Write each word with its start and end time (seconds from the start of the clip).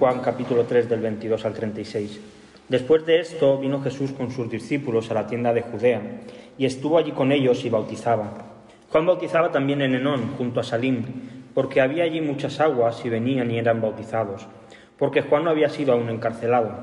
Juan 0.00 0.20
capítulo 0.20 0.64
3 0.64 0.88
del 0.88 1.00
22 1.00 1.44
al 1.44 1.52
36. 1.52 2.20
Después 2.70 3.04
de 3.04 3.20
esto 3.20 3.58
vino 3.58 3.82
Jesús 3.82 4.12
con 4.12 4.30
sus 4.30 4.48
discípulos 4.48 5.10
a 5.10 5.14
la 5.14 5.26
tienda 5.26 5.52
de 5.52 5.60
Judea 5.60 6.22
y 6.56 6.64
estuvo 6.64 6.96
allí 6.96 7.12
con 7.12 7.32
ellos 7.32 7.66
y 7.66 7.68
bautizaba. 7.68 8.32
Juan 8.88 9.04
bautizaba 9.04 9.52
también 9.52 9.82
en 9.82 9.94
Enón, 9.94 10.36
junto 10.38 10.58
a 10.58 10.62
Salim, 10.62 11.04
porque 11.52 11.82
había 11.82 12.04
allí 12.04 12.22
muchas 12.22 12.60
aguas 12.60 13.04
y 13.04 13.10
venían 13.10 13.50
y 13.50 13.58
eran 13.58 13.82
bautizados, 13.82 14.48
porque 14.96 15.20
Juan 15.20 15.44
no 15.44 15.50
había 15.50 15.68
sido 15.68 15.92
aún 15.92 16.08
encarcelado. 16.08 16.78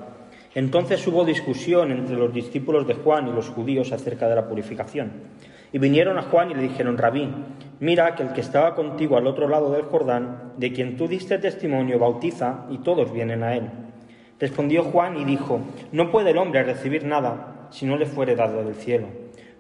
Entonces 0.54 1.08
hubo 1.08 1.26
discusión 1.26 1.92
entre 1.92 2.18
los 2.18 2.32
discípulos 2.32 2.86
de 2.86 2.94
Juan 2.94 3.30
y 3.30 3.34
los 3.34 3.50
judíos 3.50 3.92
acerca 3.94 4.30
de 4.30 4.36
la 4.36 4.48
purificación. 4.48 5.12
Y 5.74 5.80
vinieron 5.80 6.20
a 6.20 6.22
Juan 6.22 6.52
y 6.52 6.54
le 6.54 6.62
dijeron, 6.62 7.00
Rabí, 7.00 7.28
mira 7.80 8.16
que 8.16 8.24
el 8.24 8.34
que 8.34 8.42
estaba 8.42 8.76
contigo 8.76 9.18
al 9.18 9.28
otro 9.28 9.48
lado 9.48 9.72
del 9.72 9.84
Jordán, 9.84 10.54
de 10.58 10.72
quien 10.74 10.98
tú 10.98 11.08
diste 11.08 11.38
testimonio, 11.38 12.00
bautiza, 12.00 12.66
y 12.70 12.80
todos 12.80 13.12
vienen 13.12 13.44
a 13.44 13.56
él. 13.56 13.70
Respondió 14.40 14.84
Juan 14.84 15.18
y 15.18 15.26
dijo, 15.26 15.60
No 15.92 16.12
puede 16.12 16.32
el 16.32 16.38
hombre 16.38 16.64
recibir 16.64 17.04
nada 17.06 17.68
si 17.72 17.86
no 17.86 17.98
le 17.98 18.06
fuere 18.06 18.36
dado 18.36 18.64
del 18.64 18.76
cielo. 18.76 19.08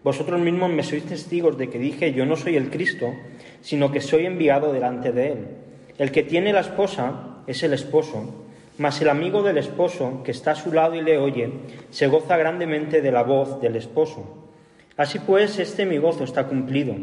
Vosotros 0.03 0.39
mismos 0.39 0.69
me 0.69 0.83
sois 0.83 1.03
testigos 1.05 1.57
de 1.57 1.69
que 1.69 1.79
dije, 1.79 2.13
Yo 2.13 2.25
no 2.25 2.35
soy 2.35 2.55
el 2.55 2.69
Cristo, 2.69 3.07
sino 3.61 3.91
que 3.91 4.01
soy 4.01 4.25
enviado 4.25 4.71
delante 4.71 5.11
de 5.11 5.31
él. 5.31 5.47
El 5.97 6.11
que 6.11 6.23
tiene 6.23 6.53
la 6.53 6.59
esposa 6.59 7.41
es 7.47 7.63
el 7.63 7.73
esposo, 7.73 8.45
mas 8.77 9.01
el 9.01 9.09
amigo 9.09 9.41
del 9.41 9.57
esposo, 9.57 10.21
que 10.23 10.31
está 10.31 10.51
a 10.51 10.55
su 10.55 10.71
lado 10.71 10.93
y 10.93 11.01
le 11.01 11.17
oye, 11.17 11.51
se 11.89 12.07
goza 12.07 12.37
grandemente 12.37 13.01
de 13.01 13.11
la 13.11 13.23
voz 13.23 13.59
del 13.59 13.75
esposo. 13.75 14.47
Así 14.95 15.19
pues, 15.19 15.57
este 15.57 15.85
mi 15.85 15.97
gozo 15.97 16.23
está 16.23 16.47
cumplido. 16.47 16.95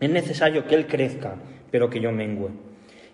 Es 0.00 0.10
necesario 0.10 0.66
que 0.66 0.74
él 0.74 0.86
crezca, 0.86 1.36
pero 1.70 1.90
que 1.90 2.00
yo 2.00 2.10
mengüe. 2.10 2.50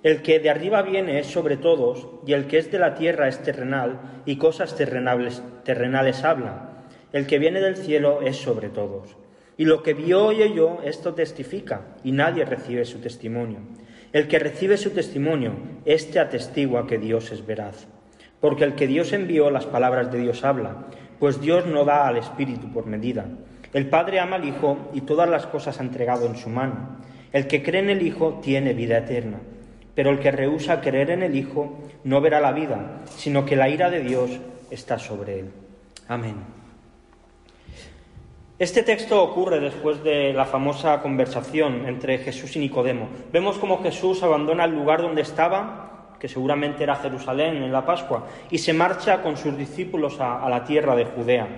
El 0.02 0.22
que 0.22 0.38
de 0.38 0.50
arriba 0.50 0.82
viene 0.82 1.18
es 1.18 1.26
sobre 1.26 1.56
todos, 1.56 2.06
y 2.24 2.32
el 2.32 2.46
que 2.46 2.59
es 2.59 2.70
de 2.70 2.78
la 2.78 2.95
tierra 2.95 3.26
es 3.26 3.43
terrenal, 3.43 4.23
y 4.24 4.37
cosas 4.37 4.76
terrenales, 4.76 5.43
terrenales 5.65 6.23
habla. 6.23 6.84
El 7.12 7.26
que 7.26 7.40
viene 7.40 7.60
del 7.60 7.76
cielo 7.76 8.23
es 8.23 8.37
sobre 8.37 8.68
todos. 8.68 9.16
Y 9.56 9.65
lo 9.65 9.82
que 9.82 9.95
vio 9.95 10.32
y 10.32 10.43
oyó, 10.43 10.82
esto 10.84 11.15
testifica, 11.15 11.82
y 12.04 12.12
nadie 12.12 12.45
recibe 12.45 12.84
su 12.84 12.98
testimonio. 13.00 13.59
El 14.12 14.28
que 14.28 14.38
recibe 14.38 14.76
su 14.76 14.90
testimonio, 14.90 15.54
éste 15.84 16.21
atestigua 16.21 16.87
que 16.87 16.98
Dios 16.98 17.32
es 17.32 17.45
veraz. 17.45 17.88
Porque 18.40 18.65
el 18.65 18.74
que 18.74 18.87
Dios 18.87 19.12
envió, 19.12 19.50
las 19.50 19.66
palabras 19.66 20.12
de 20.12 20.21
Dios 20.21 20.45
habla, 20.45 20.87
pues 21.18 21.40
Dios 21.40 21.66
no 21.66 21.84
da 21.84 22.06
al 22.06 22.18
Espíritu 22.18 22.73
por 22.73 22.87
medida. 22.87 23.26
El 23.77 23.88
Padre 23.88 24.21
ama 24.21 24.37
al 24.37 24.49
Hijo 24.49 24.91
y 24.93 25.02
todas 25.02 25.29
las 25.29 25.46
cosas 25.46 25.79
ha 25.79 25.82
entregado 25.82 26.27
en 26.27 26.37
su 26.37 26.49
mano. 26.49 26.96
El 27.32 27.46
que 27.46 27.63
cree 27.63 27.83
en 27.83 27.91
el 27.91 28.07
Hijo 28.07 28.41
tiene 28.43 28.73
vida 28.73 28.99
eterna 28.99 29.38
pero 29.96 30.10
el 30.10 30.21
que 30.21 30.30
rehúsa 30.30 30.83
creer 30.83 31.10
en 31.10 31.23
el 31.23 31.35
Hijo 31.35 31.79
no 32.05 32.21
verá 32.21 32.38
la 32.38 32.52
vida, 32.52 33.01
sino 33.07 33.46
que 33.46 33.57
la 33.57 33.71
ira 33.71 33.91
de 33.91 34.01
Dios 34.01 34.30
está 34.71 34.99
sobre 34.99 35.41
él. 35.41 35.51
Amén. 36.07 36.37
Este 38.59 38.83
texto 38.83 39.23
ocurre 39.23 39.59
después 39.59 40.05
de 40.05 40.35
la 40.35 40.45
famosa 40.45 41.01
conversación 41.01 41.87
entre 41.88 42.18
Jesús 42.18 42.57
y 42.57 42.59
Nicodemo. 42.59 43.09
Vemos 43.33 43.59
cómo 43.59 43.83
Jesús 43.83 44.23
abandona 44.23 44.65
el 44.65 44.73
lugar 44.73 45.01
donde 45.01 45.23
estaba, 45.23 46.15
que 46.21 46.29
seguramente 46.29 46.83
era 46.83 46.96
Jerusalén 46.96 47.57
en 47.63 47.73
la 47.73 47.87
Pascua, 47.87 48.27
y 48.51 48.59
se 48.59 48.74
marcha 48.74 49.23
con 49.23 49.38
sus 49.38 49.57
discípulos 49.57 50.21
a, 50.21 50.45
a 50.45 50.51
la 50.51 50.65
tierra 50.65 50.95
de 50.95 51.07
Judea. 51.07 51.49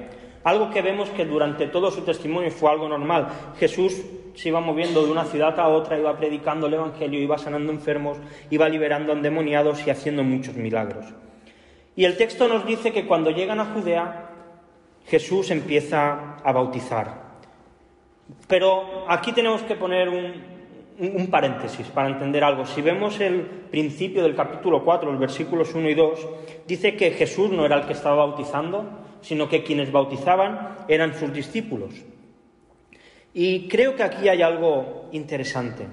Algo 0.45 0.71
que 0.71 0.83
vemos 0.83 1.09
que 1.11 1.25
durante 1.25 1.67
todo 1.67 1.91
su 1.91 2.03
testimonio 2.03 2.51
fue 2.51 2.71
algo 2.71 2.89
normal. 2.89 3.29
Jesús 3.59 4.01
se 4.35 4.49
iba 4.49 4.61
moviendo 4.61 5.05
de 5.05 5.11
una 5.11 5.25
ciudad 5.25 5.59
a 5.59 5.69
otra, 5.69 5.99
iba 5.99 6.17
predicando 6.17 6.69
el 6.69 6.75
Evangelio, 6.75 7.21
iba 7.21 7.39
sanando 7.39 7.73
enfermos, 7.73 8.19
iba 8.51 8.69
liberando 8.69 9.13
endemoniados 9.13 9.85
y 9.87 9.91
haciendo 9.91 10.23
muchos 10.23 10.55
milagros. 10.55 11.07
Y 11.97 12.05
el 12.05 12.17
texto 12.17 12.47
nos 12.47 12.65
dice 12.65 12.93
que 12.93 13.07
cuando 13.07 13.31
llegan 13.31 13.59
a 13.59 13.67
Judea, 13.67 14.31
Jesús 15.07 15.51
empieza 15.51 16.37
a 16.37 16.53
bautizar. 16.53 17.29
Pero 18.47 19.07
aquí 19.09 19.33
tenemos 19.33 19.63
que 19.63 19.75
poner 19.75 20.09
un, 20.09 20.35
un 21.01 21.27
paréntesis 21.29 21.87
para 21.89 22.09
entender 22.09 22.45
algo. 22.45 22.67
Si 22.67 22.83
vemos 22.83 23.21
el 23.21 23.43
principio 23.43 24.23
del 24.23 24.35
capítulo 24.35 24.85
4, 24.85 25.11
los 25.11 25.21
versículos 25.21 25.75
1 25.75 25.89
y 25.89 25.95
2, 25.95 26.29
dice 26.67 26.97
que 26.97 27.11
Jesús 27.13 27.51
no 27.51 27.65
era 27.65 27.77
el 27.77 27.87
que 27.87 27.93
estaba 27.93 28.17
bautizando, 28.17 28.85
sino 29.21 29.49
que 29.49 29.63
quienes 29.63 29.93
bautizaban 29.93 30.77
eran 30.89 31.15
sus 31.15 31.33
discípulos. 31.33 31.95
Y 33.35 33.69
creo 33.69 33.95
que 33.95 34.03
aquí 34.03 34.29
hay 34.29 34.43
algo 34.43 35.09
interesante. 35.13 35.87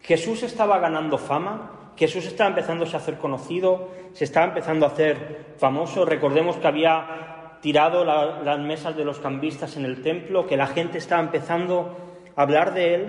Jesús 0.00 0.42
estaba 0.42 0.78
ganando 0.78 1.16
fama, 1.16 1.92
Jesús 1.96 2.26
estaba 2.26 2.50
empezando 2.50 2.84
a 2.84 2.96
hacer 2.96 3.18
conocido, 3.18 3.90
se 4.12 4.24
estaba 4.24 4.46
empezando 4.46 4.86
a 4.86 4.90
hacer 4.90 5.54
famoso. 5.58 6.04
Recordemos 6.04 6.56
que 6.56 6.66
había 6.66 7.58
tirado 7.60 8.04
las 8.04 8.58
mesas 8.58 8.96
de 8.96 9.04
los 9.04 9.20
cambistas 9.20 9.76
en 9.76 9.84
el 9.84 10.02
templo, 10.02 10.46
que 10.46 10.56
la 10.56 10.66
gente 10.66 10.98
estaba 10.98 11.22
empezando 11.22 11.96
a 12.34 12.42
hablar 12.42 12.74
de 12.74 12.94
él, 12.94 13.06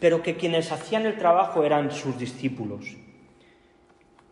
pero 0.00 0.22
que 0.22 0.36
quienes 0.36 0.72
hacían 0.72 1.04
el 1.04 1.18
trabajo 1.18 1.62
eran 1.62 1.90
sus 1.90 2.18
discípulos. 2.18 2.96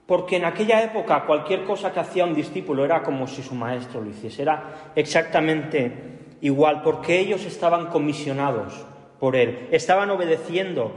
Porque 0.09 0.37
en 0.37 0.47
aquella 0.47 0.83
época 0.83 1.27
cualquier 1.27 1.65
cosa 1.65 1.93
que 1.93 2.01
hacía 2.01 2.25
un 2.25 2.35
discípulo 2.35 2.83
era 2.83 3.03
como 3.03 3.27
si 3.27 3.43
su 3.43 3.55
maestro 3.55 4.01
lo 4.01 4.09
hiciese, 4.09 4.41
era 4.41 4.93
exactamente 4.95 5.93
igual, 6.41 6.81
porque 6.81 7.21
ellos 7.21 7.45
estaban 7.45 7.89
comisionados 7.89 8.87
por 9.21 9.37
él, 9.37 9.69
estaban 9.71 10.09
obedeciendo 10.09 10.93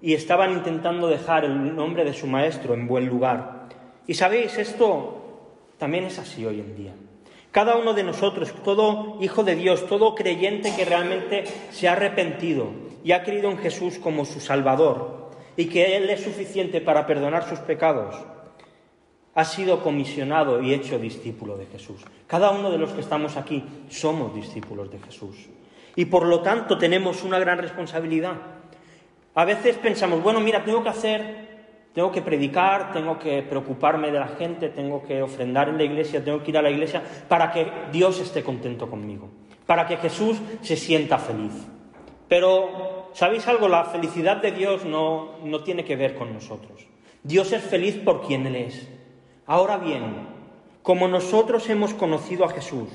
y 0.00 0.14
estaban 0.14 0.52
intentando 0.52 1.06
dejar 1.06 1.44
el 1.44 1.76
nombre 1.76 2.06
de 2.06 2.14
su 2.14 2.26
maestro 2.26 2.72
en 2.72 2.88
buen 2.88 3.06
lugar. 3.06 3.68
Y 4.06 4.14
sabéis, 4.14 4.56
esto 4.56 5.50
también 5.76 6.04
es 6.04 6.18
así 6.18 6.46
hoy 6.46 6.60
en 6.60 6.74
día. 6.76 6.94
Cada 7.50 7.76
uno 7.76 7.92
de 7.92 8.04
nosotros, 8.04 8.54
todo 8.64 9.18
hijo 9.20 9.44
de 9.44 9.56
Dios, 9.56 9.86
todo 9.86 10.14
creyente 10.14 10.72
que 10.74 10.86
realmente 10.86 11.44
se 11.72 11.88
ha 11.88 11.92
arrepentido 11.92 12.68
y 13.04 13.12
ha 13.12 13.22
creído 13.22 13.50
en 13.50 13.58
Jesús 13.58 13.98
como 13.98 14.24
su 14.24 14.40
Salvador 14.40 15.28
y 15.58 15.66
que 15.66 15.98
Él 15.98 16.08
es 16.08 16.22
suficiente 16.22 16.80
para 16.80 17.06
perdonar 17.06 17.46
sus 17.46 17.58
pecados, 17.58 18.16
ha 19.36 19.44
sido 19.44 19.82
comisionado 19.82 20.62
y 20.62 20.72
hecho 20.72 20.98
discípulo 20.98 21.58
de 21.58 21.66
Jesús. 21.66 22.00
Cada 22.26 22.50
uno 22.50 22.70
de 22.70 22.78
los 22.78 22.92
que 22.92 23.02
estamos 23.02 23.36
aquí 23.36 23.62
somos 23.90 24.34
discípulos 24.34 24.90
de 24.90 24.98
Jesús. 24.98 25.36
Y 25.94 26.06
por 26.06 26.24
lo 26.26 26.40
tanto 26.40 26.78
tenemos 26.78 27.22
una 27.22 27.38
gran 27.38 27.58
responsabilidad. 27.58 28.32
A 29.34 29.44
veces 29.44 29.76
pensamos, 29.76 30.22
bueno, 30.22 30.40
mira, 30.40 30.64
tengo 30.64 30.82
que 30.82 30.88
hacer, 30.88 31.90
tengo 31.92 32.10
que 32.10 32.22
predicar, 32.22 32.94
tengo 32.94 33.18
que 33.18 33.42
preocuparme 33.42 34.10
de 34.10 34.18
la 34.18 34.28
gente, 34.28 34.70
tengo 34.70 35.04
que 35.04 35.20
ofrendar 35.20 35.68
en 35.68 35.76
la 35.76 35.84
iglesia, 35.84 36.24
tengo 36.24 36.42
que 36.42 36.52
ir 36.52 36.56
a 36.56 36.62
la 36.62 36.70
iglesia 36.70 37.02
para 37.28 37.52
que 37.52 37.70
Dios 37.92 38.18
esté 38.18 38.42
contento 38.42 38.88
conmigo, 38.88 39.28
para 39.66 39.86
que 39.86 39.98
Jesús 39.98 40.38
se 40.62 40.76
sienta 40.76 41.18
feliz. 41.18 41.52
Pero, 42.26 43.10
¿sabéis 43.12 43.46
algo? 43.48 43.68
La 43.68 43.84
felicidad 43.84 44.38
de 44.38 44.52
Dios 44.52 44.86
no, 44.86 45.36
no 45.44 45.62
tiene 45.62 45.84
que 45.84 45.94
ver 45.94 46.14
con 46.14 46.32
nosotros. 46.32 46.86
Dios 47.22 47.52
es 47.52 47.62
feliz 47.62 47.96
por 47.96 48.26
quien 48.26 48.46
Él 48.46 48.56
es. 48.56 48.95
Ahora 49.46 49.78
bien, 49.78 50.26
como 50.82 51.06
nosotros 51.06 51.68
hemos 51.70 51.94
conocido 51.94 52.44
a 52.44 52.48
Jesús, 52.48 52.88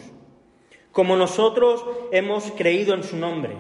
como 0.92 1.16
nosotros 1.16 1.86
hemos 2.12 2.52
creído 2.52 2.94
en 2.94 3.04
su 3.04 3.16
nombre, 3.16 3.56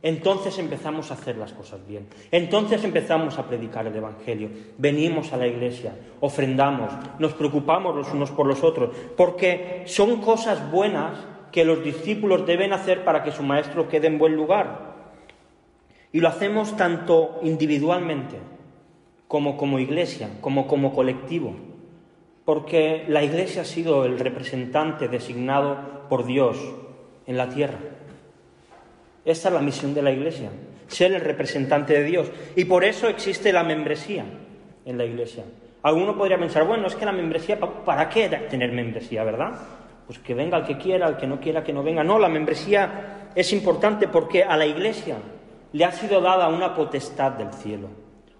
entonces 0.00 0.58
empezamos 0.58 1.10
a 1.10 1.14
hacer 1.14 1.36
las 1.36 1.52
cosas 1.52 1.86
bien. 1.86 2.08
Entonces 2.30 2.82
empezamos 2.84 3.38
a 3.38 3.46
predicar 3.46 3.86
el 3.86 3.94
Evangelio. 3.94 4.48
Venimos 4.78 5.32
a 5.32 5.36
la 5.36 5.46
iglesia, 5.46 5.94
ofrendamos, 6.20 6.90
nos 7.18 7.34
preocupamos 7.34 7.94
los 7.94 8.10
unos 8.12 8.30
por 8.30 8.46
los 8.46 8.64
otros, 8.64 8.96
porque 9.14 9.82
son 9.86 10.22
cosas 10.22 10.72
buenas 10.72 11.18
que 11.52 11.66
los 11.66 11.84
discípulos 11.84 12.46
deben 12.46 12.72
hacer 12.72 13.04
para 13.04 13.22
que 13.22 13.30
su 13.30 13.42
maestro 13.42 13.88
quede 13.88 14.06
en 14.06 14.18
buen 14.18 14.34
lugar. 14.34 14.92
Y 16.12 16.20
lo 16.20 16.28
hacemos 16.28 16.76
tanto 16.78 17.40
individualmente 17.42 18.38
como 19.28 19.58
como 19.58 19.78
iglesia, 19.78 20.30
como 20.40 20.66
como 20.66 20.94
colectivo 20.94 21.71
porque 22.44 23.04
la 23.08 23.22
Iglesia 23.22 23.62
ha 23.62 23.64
sido 23.64 24.04
el 24.04 24.18
representante 24.18 25.08
designado 25.08 26.08
por 26.08 26.26
Dios 26.26 26.58
en 27.26 27.36
la 27.36 27.48
tierra. 27.48 27.78
Esta 29.24 29.48
es 29.48 29.54
la 29.54 29.60
misión 29.60 29.94
de 29.94 30.02
la 30.02 30.10
Iglesia, 30.10 30.50
ser 30.88 31.12
el 31.12 31.20
representante 31.20 31.92
de 31.92 32.04
Dios. 32.04 32.30
Y 32.56 32.64
por 32.64 32.84
eso 32.84 33.08
existe 33.08 33.52
la 33.52 33.62
membresía 33.62 34.24
en 34.84 34.98
la 34.98 35.04
Iglesia. 35.04 35.44
Alguno 35.82 36.16
podría 36.16 36.38
pensar, 36.38 36.66
bueno, 36.66 36.86
es 36.86 36.94
que 36.94 37.04
la 37.04 37.12
membresía, 37.12 37.58
¿para 37.58 38.08
qué 38.08 38.28
tener 38.50 38.72
membresía, 38.72 39.22
verdad? 39.24 39.52
Pues 40.06 40.18
que 40.18 40.34
venga 40.34 40.58
el 40.58 40.64
que 40.64 40.78
quiera, 40.78 41.08
el 41.08 41.16
que 41.16 41.26
no 41.26 41.40
quiera 41.40 41.62
que 41.62 41.72
no 41.72 41.82
venga. 41.82 42.02
No, 42.02 42.18
la 42.18 42.28
membresía 42.28 43.30
es 43.34 43.52
importante 43.52 44.08
porque 44.08 44.42
a 44.42 44.56
la 44.56 44.66
Iglesia 44.66 45.16
le 45.72 45.84
ha 45.84 45.92
sido 45.92 46.20
dada 46.20 46.48
una 46.48 46.74
potestad 46.74 47.32
del 47.32 47.52
cielo, 47.52 47.88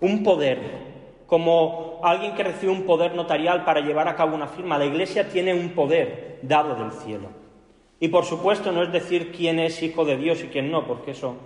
un 0.01 0.23
poder 0.23 0.92
como 1.33 1.99
alguien 2.03 2.35
que 2.35 2.43
recibe 2.43 2.71
un 2.71 2.83
poder 2.83 3.15
notarial 3.15 3.65
para 3.65 3.81
llevar 3.81 4.07
a 4.07 4.15
cabo 4.15 4.37
una 4.37 4.49
firma. 4.49 4.77
La 4.77 4.85
Iglesia 4.85 5.31
tiene 5.31 5.55
un 5.55 5.71
poder 5.71 6.41
dado 6.43 6.75
del 6.75 6.93
cielo. 6.93 7.29
Y 7.99 8.09
por 8.09 8.27
supuesto 8.27 8.71
no 8.71 8.83
es 8.83 8.93
decir 8.93 9.33
quién 9.33 9.59
es 9.59 9.83
hijo 9.83 10.05
de 10.05 10.19
Dios 10.19 10.45
y 10.45 10.49
quién 10.49 10.71
no, 10.71 10.87
porque 10.87 11.13
eso 11.13 11.37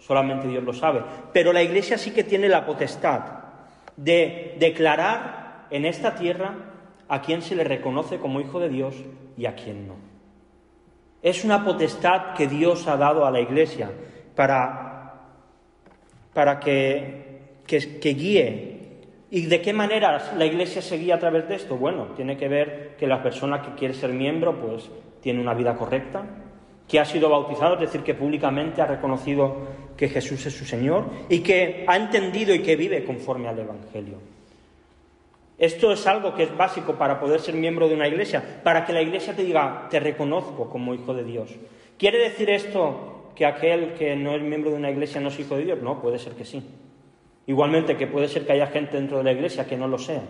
solamente 0.00 0.48
Dios 0.48 0.64
lo 0.64 0.72
sabe. 0.72 1.04
Pero 1.32 1.52
la 1.52 1.62
Iglesia 1.62 1.96
sí 1.96 2.10
que 2.10 2.24
tiene 2.24 2.48
la 2.48 2.66
potestad 2.66 3.20
de 3.96 4.56
declarar 4.58 5.68
en 5.70 5.84
esta 5.84 6.16
tierra 6.16 6.52
a 7.06 7.22
quien 7.22 7.40
se 7.40 7.54
le 7.54 7.62
reconoce 7.62 8.18
como 8.18 8.40
hijo 8.40 8.58
de 8.58 8.68
Dios 8.68 8.96
y 9.38 9.46
a 9.46 9.54
quien 9.54 9.86
no. 9.86 9.94
Es 11.22 11.44
una 11.44 11.64
potestad 11.64 12.34
que 12.34 12.48
Dios 12.48 12.88
ha 12.88 12.96
dado 12.96 13.24
a 13.24 13.30
la 13.30 13.38
Iglesia 13.38 13.92
para, 14.34 15.20
para 16.34 16.58
que, 16.58 17.60
que, 17.64 18.00
que 18.00 18.08
guíe 18.14 18.75
¿Y 19.30 19.46
de 19.46 19.60
qué 19.60 19.72
manera 19.72 20.32
la 20.36 20.46
Iglesia 20.46 20.80
se 20.80 20.98
guía 20.98 21.16
a 21.16 21.18
través 21.18 21.48
de 21.48 21.56
esto? 21.56 21.76
Bueno, 21.76 22.12
tiene 22.14 22.36
que 22.36 22.48
ver 22.48 22.94
que 22.96 23.06
la 23.06 23.22
persona 23.22 23.60
que 23.60 23.74
quiere 23.74 23.94
ser 23.94 24.10
miembro 24.10 24.60
pues 24.60 24.88
tiene 25.20 25.40
una 25.40 25.54
vida 25.54 25.76
correcta, 25.76 26.24
que 26.86 27.00
ha 27.00 27.04
sido 27.04 27.28
bautizado, 27.28 27.74
es 27.74 27.80
decir, 27.80 28.02
que 28.02 28.14
públicamente 28.14 28.80
ha 28.80 28.86
reconocido 28.86 29.66
que 29.96 30.08
Jesús 30.08 30.46
es 30.46 30.56
su 30.56 30.64
Señor 30.64 31.06
y 31.28 31.40
que 31.40 31.84
ha 31.88 31.96
entendido 31.96 32.54
y 32.54 32.60
que 32.60 32.76
vive 32.76 33.04
conforme 33.04 33.48
al 33.48 33.58
Evangelio. 33.58 34.18
Esto 35.58 35.90
es 35.90 36.06
algo 36.06 36.34
que 36.34 36.44
es 36.44 36.56
básico 36.56 36.94
para 36.94 37.18
poder 37.18 37.40
ser 37.40 37.54
miembro 37.54 37.88
de 37.88 37.94
una 37.94 38.06
iglesia, 38.06 38.60
para 38.62 38.84
que 38.84 38.92
la 38.92 39.02
iglesia 39.02 39.34
te 39.34 39.42
diga, 39.42 39.88
te 39.90 39.98
reconozco 39.98 40.68
como 40.68 40.94
hijo 40.94 41.14
de 41.14 41.24
Dios. 41.24 41.50
¿Quiere 41.98 42.18
decir 42.18 42.50
esto 42.50 43.32
que 43.34 43.46
aquel 43.46 43.94
que 43.94 44.14
no 44.14 44.36
es 44.36 44.42
miembro 44.42 44.70
de 44.70 44.76
una 44.76 44.90
iglesia 44.90 45.20
no 45.20 45.28
es 45.28 45.40
hijo 45.40 45.56
de 45.56 45.64
Dios? 45.64 45.82
No, 45.82 46.00
puede 46.00 46.18
ser 46.18 46.34
que 46.34 46.44
sí. 46.44 46.62
Igualmente 47.46 47.96
que 47.96 48.06
puede 48.06 48.28
ser 48.28 48.44
que 48.44 48.52
haya 48.52 48.66
gente 48.66 48.96
dentro 48.96 49.18
de 49.18 49.24
la 49.24 49.32
iglesia 49.32 49.66
que 49.66 49.76
no 49.76 49.86
lo 49.86 49.98
sea. 49.98 50.22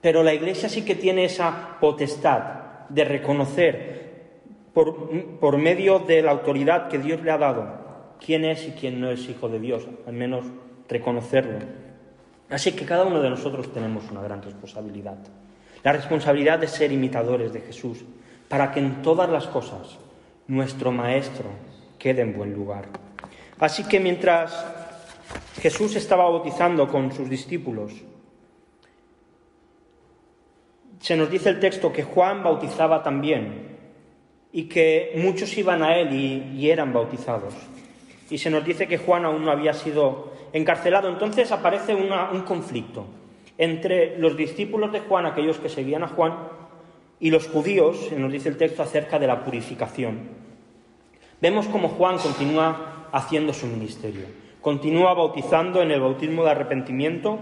Pero 0.00 0.22
la 0.22 0.34
iglesia 0.34 0.68
sí 0.68 0.84
que 0.84 0.94
tiene 0.94 1.24
esa 1.24 1.78
potestad 1.80 2.86
de 2.88 3.04
reconocer 3.04 3.96
por, 4.72 5.56
medio 5.56 6.00
de 6.00 6.20
la 6.20 6.32
autoridad 6.32 6.88
que 6.88 6.98
Dios 6.98 7.22
le 7.22 7.30
ha 7.30 7.38
dado 7.38 7.86
quién 8.24 8.44
es 8.44 8.68
y 8.68 8.72
quién 8.72 9.00
no 9.00 9.10
es 9.10 9.26
hijo 9.28 9.48
de 9.48 9.58
Dios, 9.58 9.88
al 10.06 10.12
menos 10.12 10.44
reconocerlo. 10.88 11.58
Así 12.50 12.72
que 12.72 12.84
cada 12.84 13.04
uno 13.04 13.20
de 13.20 13.30
nosotros 13.30 13.72
tenemos 13.72 14.10
una 14.10 14.20
gran 14.20 14.42
responsabilidad. 14.42 15.16
La 15.82 15.92
responsabilidad 15.92 16.58
de 16.58 16.68
ser 16.68 16.92
imitadores 16.92 17.52
de 17.52 17.62
Jesús, 17.62 18.04
para 18.48 18.70
que 18.70 18.80
en 18.80 19.02
todas 19.02 19.30
las 19.30 19.46
cosas 19.46 19.98
nuestro 20.46 20.92
Maestro 20.92 21.48
quede 21.98 22.22
en 22.22 22.36
buen 22.36 22.52
lugar. 22.52 22.84
Así 23.58 23.84
que 23.84 23.98
mientras 23.98 24.85
Jesús 25.60 25.96
estaba 25.96 26.24
bautizando 26.24 26.86
con 26.88 27.12
sus 27.12 27.28
discípulos. 27.28 27.92
Se 31.00 31.16
nos 31.16 31.30
dice 31.30 31.48
el 31.48 31.60
texto 31.60 31.92
que 31.92 32.02
Juan 32.02 32.42
bautizaba 32.42 33.02
también 33.02 33.76
y 34.52 34.64
que 34.64 35.12
muchos 35.16 35.56
iban 35.56 35.82
a 35.82 35.96
él 35.96 36.12
y, 36.12 36.70
eran 36.70 36.92
bautizados. 36.92 37.54
Y 38.30 38.38
se 38.38 38.50
nos 38.50 38.64
dice 38.64 38.86
que 38.86 38.98
Juan 38.98 39.24
aún 39.24 39.44
no 39.44 39.50
había 39.50 39.72
sido 39.72 40.32
encarcelado. 40.52 41.08
Entonces 41.08 41.52
aparece 41.52 41.94
un 41.94 42.42
conflicto 42.42 43.06
entre 43.58 44.18
los 44.18 44.36
discípulos 44.36 44.92
de 44.92 45.00
Juan, 45.00 45.26
aquellos 45.26 45.58
que 45.58 45.68
seguían 45.68 46.02
a 46.02 46.08
Juan, 46.08 46.34
y 47.18 47.30
los 47.30 47.48
judíos, 47.48 48.08
se 48.08 48.18
nos 48.18 48.30
dice 48.30 48.50
el 48.50 48.58
texto, 48.58 48.82
acerca 48.82 49.18
de 49.18 49.26
la 49.26 49.42
purificación. 49.44 50.28
Vemos 51.40 51.66
cómo 51.66 51.88
Juan 51.88 52.18
continúa 52.18 53.08
haciendo 53.12 53.54
su 53.54 53.66
ministerio 53.66 54.45
continúa 54.66 55.14
bautizando 55.14 55.80
en 55.80 55.92
el 55.92 56.00
bautismo 56.00 56.42
de 56.42 56.50
arrepentimiento 56.50 57.38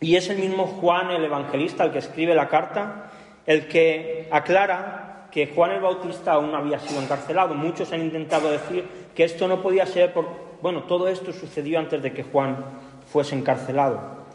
y 0.00 0.16
es 0.16 0.28
el 0.28 0.36
mismo 0.36 0.66
Juan 0.66 1.10
el 1.10 1.24
Evangelista 1.24 1.82
el 1.82 1.92
que 1.92 1.98
escribe 2.00 2.34
la 2.34 2.46
carta, 2.46 3.10
el 3.46 3.68
que 3.68 4.28
aclara 4.30 5.28
que 5.32 5.46
Juan 5.46 5.70
el 5.70 5.80
Bautista 5.80 6.32
aún 6.32 6.54
había 6.54 6.78
sido 6.78 7.00
encarcelado. 7.00 7.54
Muchos 7.54 7.90
han 7.94 8.02
intentado 8.02 8.50
decir 8.50 8.84
que 9.14 9.24
esto 9.24 9.48
no 9.48 9.62
podía 9.62 9.86
ser 9.86 10.12
por... 10.12 10.26
Bueno, 10.60 10.82
todo 10.82 11.08
esto 11.08 11.32
sucedió 11.32 11.78
antes 11.78 12.02
de 12.02 12.12
que 12.12 12.22
Juan 12.22 12.66
fuese 13.10 13.34
encarcelado. 13.34 14.26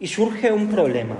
Y 0.00 0.06
surge 0.06 0.50
un 0.50 0.70
problema, 0.70 1.16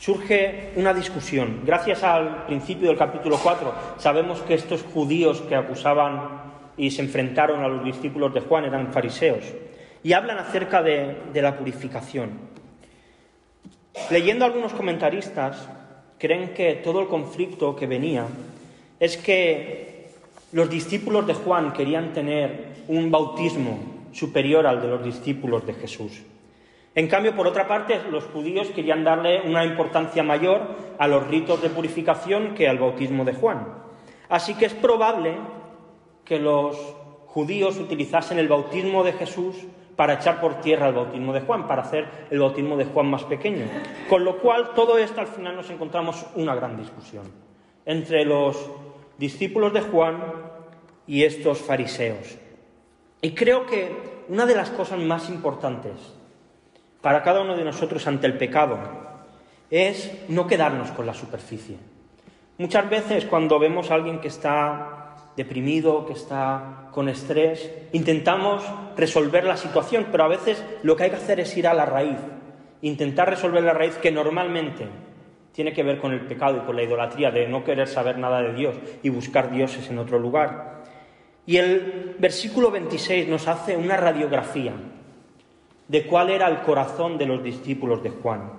surge 0.00 0.72
una 0.74 0.92
discusión. 0.92 1.60
Gracias 1.64 2.02
al 2.02 2.46
principio 2.46 2.88
del 2.88 2.98
capítulo 2.98 3.38
4 3.40 3.74
sabemos 3.96 4.40
que 4.40 4.54
estos 4.54 4.82
judíos 4.82 5.40
que 5.42 5.54
acusaban 5.54 6.52
y 6.76 6.90
se 6.90 7.02
enfrentaron 7.02 7.62
a 7.62 7.68
los 7.68 7.84
discípulos 7.84 8.34
de 8.34 8.40
Juan, 8.40 8.64
eran 8.64 8.92
fariseos, 8.92 9.44
y 10.02 10.12
hablan 10.12 10.38
acerca 10.38 10.82
de, 10.82 11.16
la 11.34 11.56
purificación. 11.56 12.30
Leyendo 14.10 14.44
algunos 14.44 14.72
comentaristas, 14.72 15.68
creen 16.18 16.52
que 16.54 16.74
todo 16.74 17.00
el 17.00 17.08
conflicto 17.08 17.76
que 17.76 17.86
venía 17.86 18.26
es 18.98 19.16
que 19.16 20.08
los 20.52 20.68
discípulos 20.68 21.26
de 21.26 21.34
Juan 21.34 21.72
querían 21.72 22.12
tener 22.12 22.74
un 22.88 23.10
bautismo 23.10 23.78
superior 24.12 24.66
al 24.66 24.80
de 24.80 24.88
los 24.88 25.04
discípulos 25.04 25.66
de 25.66 25.74
Jesús. 25.74 26.22
En 26.94 27.08
cambio, 27.08 27.34
por 27.34 27.46
otra 27.48 27.66
parte, 27.66 28.00
los 28.10 28.24
judíos 28.24 28.68
querían 28.68 29.02
darle 29.02 29.42
una 29.42 29.64
importancia 29.64 30.22
mayor 30.22 30.76
a 30.96 31.08
los 31.08 31.26
ritos 31.26 31.60
de 31.60 31.70
purificación 31.70 32.54
que 32.54 32.68
al 32.68 32.78
bautismo 32.78 33.24
de 33.24 33.34
Juan. 33.34 33.66
Así 34.28 34.54
que 34.54 34.66
es 34.66 34.74
probable 34.74 35.34
que 36.24 36.38
los 36.38 36.76
judíos 37.26 37.78
utilizasen 37.78 38.38
el 38.38 38.48
bautismo 38.48 39.02
de 39.04 39.12
Jesús 39.12 39.56
para 39.96 40.14
echar 40.14 40.40
por 40.40 40.60
tierra 40.60 40.88
el 40.88 40.94
bautismo 40.94 41.32
de 41.32 41.40
Juan, 41.40 41.66
para 41.66 41.82
hacer 41.82 42.26
el 42.30 42.38
bautismo 42.40 42.76
de 42.76 42.84
Juan 42.86 43.06
más 43.06 43.24
pequeño. 43.24 43.66
Con 44.08 44.24
lo 44.24 44.38
cual, 44.38 44.70
todo 44.74 44.98
esto 44.98 45.20
al 45.20 45.26
final 45.26 45.56
nos 45.56 45.70
encontramos 45.70 46.26
una 46.34 46.54
gran 46.54 46.76
discusión 46.76 47.30
entre 47.86 48.24
los 48.24 48.70
discípulos 49.18 49.72
de 49.72 49.82
Juan 49.82 50.22
y 51.06 51.24
estos 51.24 51.58
fariseos. 51.58 52.38
Y 53.20 53.32
creo 53.32 53.66
que 53.66 54.24
una 54.28 54.46
de 54.46 54.54
las 54.54 54.70
cosas 54.70 54.98
más 54.98 55.28
importantes 55.28 55.92
para 57.00 57.22
cada 57.22 57.42
uno 57.42 57.56
de 57.56 57.64
nosotros 57.64 58.06
ante 58.06 58.26
el 58.26 58.38
pecado 58.38 58.78
es 59.70 60.12
no 60.28 60.46
quedarnos 60.46 60.90
con 60.92 61.06
la 61.06 61.14
superficie. 61.14 61.76
Muchas 62.58 62.88
veces 62.88 63.26
cuando 63.26 63.58
vemos 63.58 63.90
a 63.90 63.94
alguien 63.94 64.20
que 64.20 64.28
está 64.28 65.03
deprimido, 65.36 66.06
que 66.06 66.12
está 66.12 66.88
con 66.92 67.08
estrés. 67.08 67.70
Intentamos 67.92 68.62
resolver 68.96 69.44
la 69.44 69.56
situación, 69.56 70.06
pero 70.10 70.24
a 70.24 70.28
veces 70.28 70.64
lo 70.82 70.96
que 70.96 71.04
hay 71.04 71.10
que 71.10 71.16
hacer 71.16 71.40
es 71.40 71.56
ir 71.56 71.66
a 71.66 71.74
la 71.74 71.86
raíz, 71.86 72.18
intentar 72.82 73.28
resolver 73.28 73.62
la 73.62 73.72
raíz 73.72 73.96
que 73.96 74.12
normalmente 74.12 74.86
tiene 75.52 75.72
que 75.72 75.82
ver 75.82 75.98
con 75.98 76.12
el 76.12 76.22
pecado 76.22 76.58
y 76.58 76.66
con 76.66 76.76
la 76.76 76.82
idolatría 76.82 77.30
de 77.30 77.48
no 77.48 77.62
querer 77.62 77.86
saber 77.86 78.18
nada 78.18 78.42
de 78.42 78.54
Dios 78.54 78.76
y 79.02 79.08
buscar 79.08 79.50
dioses 79.50 79.88
en 79.88 79.98
otro 79.98 80.18
lugar. 80.18 80.82
Y 81.46 81.58
el 81.58 82.16
versículo 82.18 82.70
26 82.70 83.28
nos 83.28 83.46
hace 83.46 83.76
una 83.76 83.96
radiografía 83.96 84.72
de 85.86 86.06
cuál 86.06 86.30
era 86.30 86.48
el 86.48 86.62
corazón 86.62 87.18
de 87.18 87.26
los 87.26 87.42
discípulos 87.42 88.02
de 88.02 88.10
Juan. 88.10 88.50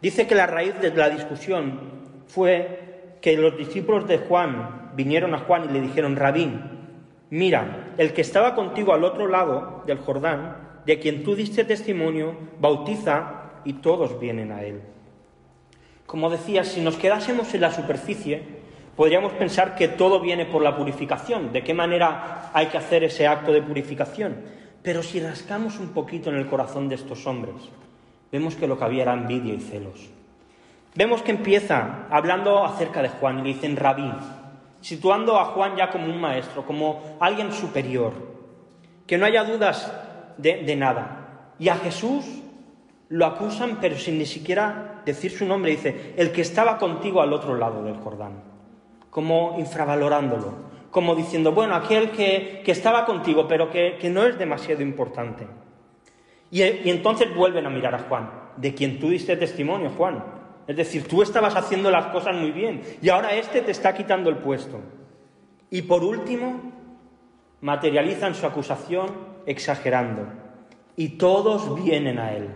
Dice 0.00 0.26
que 0.26 0.34
la 0.34 0.46
raíz 0.46 0.78
de 0.80 0.94
la 0.94 1.10
discusión 1.10 1.80
fue 2.28 3.18
que 3.20 3.36
los 3.36 3.56
discípulos 3.56 4.06
de 4.06 4.18
Juan 4.18 4.85
vinieron 4.96 5.34
a 5.34 5.40
Juan 5.40 5.66
y 5.68 5.72
le 5.72 5.80
dijeron, 5.80 6.16
Rabín, 6.16 6.60
mira, 7.30 7.92
el 7.98 8.12
que 8.12 8.22
estaba 8.22 8.54
contigo 8.54 8.94
al 8.94 9.04
otro 9.04 9.28
lado 9.28 9.84
del 9.86 9.98
Jordán, 9.98 10.80
de 10.86 10.98
quien 10.98 11.22
tú 11.22 11.34
diste 11.34 11.64
testimonio, 11.64 12.34
bautiza 12.58 13.50
y 13.64 13.74
todos 13.74 14.18
vienen 14.18 14.52
a 14.52 14.62
él. 14.62 14.80
Como 16.06 16.30
decía, 16.30 16.64
si 16.64 16.80
nos 16.80 16.96
quedásemos 16.96 17.52
en 17.54 17.60
la 17.60 17.72
superficie, 17.72 18.42
podríamos 18.94 19.32
pensar 19.32 19.74
que 19.74 19.88
todo 19.88 20.20
viene 20.20 20.46
por 20.46 20.62
la 20.62 20.76
purificación, 20.76 21.52
de 21.52 21.62
qué 21.62 21.74
manera 21.74 22.50
hay 22.54 22.66
que 22.66 22.78
hacer 22.78 23.04
ese 23.04 23.26
acto 23.26 23.52
de 23.52 23.62
purificación. 23.62 24.36
Pero 24.82 25.02
si 25.02 25.20
rascamos 25.20 25.80
un 25.80 25.88
poquito 25.88 26.30
en 26.30 26.36
el 26.36 26.46
corazón 26.46 26.88
de 26.88 26.94
estos 26.94 27.26
hombres, 27.26 27.56
vemos 28.30 28.54
que 28.54 28.68
lo 28.68 28.78
que 28.78 28.84
había 28.84 29.02
era 29.02 29.14
envidia 29.14 29.52
y 29.52 29.60
celos. 29.60 30.10
Vemos 30.94 31.22
que 31.22 31.32
empieza 31.32 32.06
hablando 32.08 32.64
acerca 32.64 33.02
de 33.02 33.08
Juan 33.08 33.40
y 33.40 33.42
le 33.42 33.48
dicen 33.48 33.76
rabí, 33.76 34.10
situando 34.86 35.36
a 35.36 35.46
Juan 35.46 35.74
ya 35.74 35.90
como 35.90 36.06
un 36.06 36.20
maestro, 36.20 36.64
como 36.64 37.16
alguien 37.18 37.50
superior, 37.50 38.12
que 39.04 39.18
no 39.18 39.26
haya 39.26 39.42
dudas 39.42 39.92
de, 40.38 40.76
nada. 40.76 41.54
Y 41.58 41.68
a 41.70 41.74
Jesús 41.74 42.24
lo 43.08 43.26
acusan, 43.26 43.78
pero 43.80 43.98
sin 43.98 44.16
ni 44.16 44.26
siquiera 44.26 45.02
decir 45.04 45.32
su 45.32 45.44
nombre, 45.44 45.72
dice, 45.72 46.14
el 46.16 46.30
que 46.30 46.42
estaba 46.42 46.78
contigo 46.78 47.20
al 47.20 47.32
otro 47.32 47.56
lado 47.56 47.82
del 47.82 47.96
Jordán, 47.96 48.34
como 49.10 49.56
infravalorándolo, 49.58 50.54
como 50.92 51.16
diciendo, 51.16 51.50
bueno, 51.50 51.74
aquel 51.74 52.12
que, 52.12 52.62
estaba 52.64 53.04
contigo, 53.06 53.48
pero 53.48 53.68
que, 53.68 53.98
no 54.08 54.24
es 54.24 54.38
demasiado 54.38 54.82
importante. 54.82 55.48
Y, 56.52 56.62
y 56.62 56.90
entonces 56.90 57.34
vuelven 57.34 57.66
a 57.66 57.70
mirar 57.70 57.96
a 57.96 58.04
Juan, 58.08 58.30
de 58.56 58.72
quien 58.72 59.00
tú 59.00 59.08
diste 59.08 59.36
testimonio, 59.36 59.90
Juan. 59.96 60.45
Es 60.66 60.76
decir, 60.76 61.06
tú 61.06 61.22
estabas 61.22 61.54
haciendo 61.54 61.90
las 61.90 62.06
cosas 62.06 62.34
muy 62.36 62.50
bien 62.50 62.82
y 63.00 63.08
ahora 63.08 63.34
este 63.34 63.62
te 63.62 63.70
está 63.70 63.94
quitando 63.94 64.30
el 64.30 64.38
puesto. 64.38 64.80
Y 65.70 65.82
por 65.82 66.02
último, 66.02 66.72
materializan 67.60 68.34
su 68.34 68.46
acusación 68.46 69.06
exagerando. 69.46 70.26
Y 70.96 71.10
todos 71.10 71.74
vienen 71.82 72.18
a 72.18 72.32
él. 72.32 72.48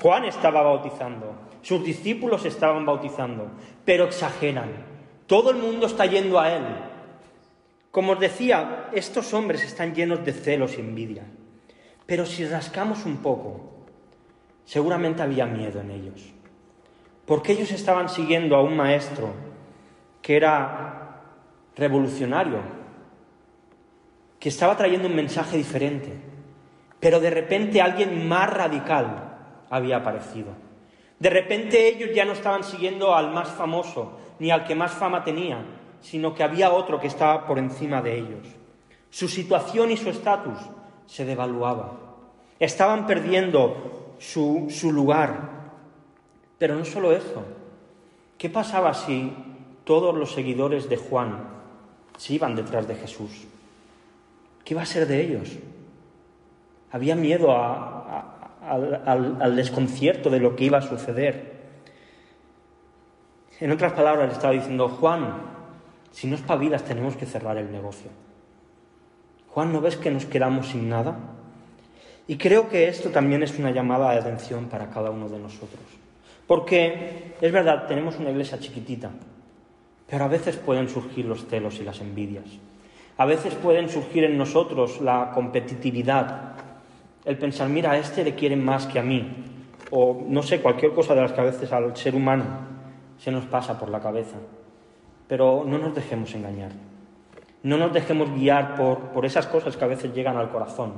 Juan 0.00 0.24
estaba 0.24 0.62
bautizando, 0.62 1.34
sus 1.62 1.84
discípulos 1.84 2.44
estaban 2.44 2.86
bautizando, 2.86 3.50
pero 3.84 4.04
exageran. 4.04 4.70
Todo 5.26 5.50
el 5.50 5.56
mundo 5.58 5.86
está 5.86 6.06
yendo 6.06 6.40
a 6.40 6.52
él. 6.52 6.64
Como 7.90 8.12
os 8.12 8.20
decía, 8.20 8.88
estos 8.92 9.34
hombres 9.34 9.62
están 9.62 9.94
llenos 9.94 10.24
de 10.24 10.32
celos 10.32 10.78
y 10.78 10.80
envidia. 10.80 11.24
Pero 12.06 12.24
si 12.24 12.46
rascamos 12.46 13.04
un 13.04 13.18
poco, 13.18 13.60
seguramente 14.64 15.22
había 15.22 15.46
miedo 15.46 15.80
en 15.80 15.90
ellos, 15.90 16.32
porque 17.30 17.52
ellos 17.52 17.70
estaban 17.70 18.08
siguiendo 18.08 18.56
a 18.56 18.60
un 18.60 18.76
maestro 18.76 19.28
que 20.20 20.36
era 20.36 21.20
revolucionario, 21.76 22.58
que 24.40 24.48
estaba 24.48 24.76
trayendo 24.76 25.06
un 25.06 25.14
mensaje 25.14 25.56
diferente, 25.56 26.12
pero 26.98 27.20
de 27.20 27.30
repente 27.30 27.80
alguien 27.80 28.26
más 28.26 28.52
radical 28.52 29.62
había 29.70 29.98
aparecido. 29.98 30.48
De 31.20 31.30
repente 31.30 31.86
ellos 31.86 32.10
ya 32.12 32.24
no 32.24 32.32
estaban 32.32 32.64
siguiendo 32.64 33.14
al 33.14 33.30
más 33.30 33.48
famoso, 33.50 34.18
ni 34.40 34.50
al 34.50 34.64
que 34.64 34.74
más 34.74 34.90
fama 34.90 35.22
tenía, 35.22 35.62
sino 36.00 36.34
que 36.34 36.42
había 36.42 36.72
otro 36.72 36.98
que 36.98 37.06
estaba 37.06 37.46
por 37.46 37.60
encima 37.60 38.02
de 38.02 38.18
ellos. 38.18 38.48
Su 39.08 39.28
situación 39.28 39.92
y 39.92 39.96
su 39.96 40.10
estatus 40.10 40.58
se 41.06 41.24
devaluaba. 41.24 41.92
Estaban 42.58 43.06
perdiendo 43.06 44.16
su, 44.18 44.66
su 44.68 44.90
lugar. 44.90 45.59
Pero 46.60 46.76
no 46.76 46.84
solo 46.84 47.12
eso. 47.12 47.42
¿Qué 48.36 48.50
pasaba 48.50 48.92
si 48.92 49.32
todos 49.84 50.14
los 50.14 50.34
seguidores 50.34 50.90
de 50.90 50.98
Juan 50.98 51.48
se 52.18 52.34
iban 52.34 52.54
detrás 52.54 52.86
de 52.86 52.96
Jesús? 52.96 53.46
¿Qué 54.62 54.74
iba 54.74 54.82
a 54.82 54.86
ser 54.86 55.06
de 55.06 55.22
ellos? 55.22 55.56
Había 56.92 57.16
miedo 57.16 57.50
al, 57.56 59.38
al 59.40 59.56
desconcierto 59.56 60.28
de 60.28 60.40
lo 60.40 60.54
que 60.54 60.64
iba 60.64 60.76
a 60.76 60.82
suceder. 60.82 61.60
En 63.58 63.72
otras 63.72 63.94
palabras, 63.94 64.30
estaba 64.30 64.52
diciendo, 64.52 64.90
Juan, 64.90 65.32
si 66.10 66.26
no 66.26 66.36
espabilas 66.36 66.84
tenemos 66.84 67.16
que 67.16 67.24
cerrar 67.24 67.56
el 67.56 67.72
negocio. 67.72 68.10
Juan, 69.48 69.72
¿no 69.72 69.80
ves 69.80 69.96
que 69.96 70.10
nos 70.10 70.26
quedamos 70.26 70.68
sin 70.68 70.90
nada? 70.90 71.16
Y 72.28 72.36
creo 72.36 72.68
que 72.68 72.88
esto 72.88 73.08
también 73.08 73.42
es 73.42 73.58
una 73.58 73.70
llamada 73.70 74.12
de 74.12 74.18
atención 74.18 74.66
para 74.66 74.90
cada 74.90 75.10
uno 75.10 75.26
de 75.30 75.38
nosotros. 75.38 75.99
Porque 76.50 77.36
es 77.40 77.52
verdad, 77.52 77.86
tenemos 77.86 78.18
una 78.18 78.30
iglesia 78.30 78.58
chiquitita, 78.58 79.08
pero 80.08 80.24
a 80.24 80.26
veces 80.26 80.56
pueden 80.56 80.88
surgir 80.88 81.24
los 81.24 81.46
celos 81.46 81.78
y 81.78 81.84
las 81.84 82.00
envidias. 82.00 82.44
A 83.18 83.24
veces 83.24 83.54
pueden 83.54 83.88
surgir 83.88 84.24
en 84.24 84.36
nosotros 84.36 85.00
la 85.00 85.30
competitividad, 85.32 86.54
el 87.24 87.38
pensar, 87.38 87.68
mira, 87.68 87.92
a 87.92 87.98
este 87.98 88.24
le 88.24 88.34
quieren 88.34 88.64
más 88.64 88.86
que 88.86 88.98
a 88.98 89.04
mí, 89.04 89.32
o 89.92 90.24
no 90.26 90.42
sé, 90.42 90.60
cualquier 90.60 90.92
cosa 90.92 91.14
de 91.14 91.20
las 91.20 91.32
que 91.32 91.40
a 91.40 91.44
veces 91.44 91.72
al 91.72 91.96
ser 91.96 92.16
humano 92.16 92.46
se 93.16 93.30
nos 93.30 93.44
pasa 93.44 93.78
por 93.78 93.88
la 93.88 94.00
cabeza. 94.00 94.38
Pero 95.28 95.62
no 95.64 95.78
nos 95.78 95.94
dejemos 95.94 96.34
engañar. 96.34 96.72
No 97.62 97.76
nos 97.76 97.92
dejemos 97.92 98.28
guiar 98.34 98.74
por, 98.74 98.98
por 99.12 99.24
esas 99.24 99.46
cosas 99.46 99.76
que 99.76 99.84
a 99.84 99.86
veces 99.86 100.12
llegan 100.12 100.36
al 100.36 100.50
corazón 100.50 100.94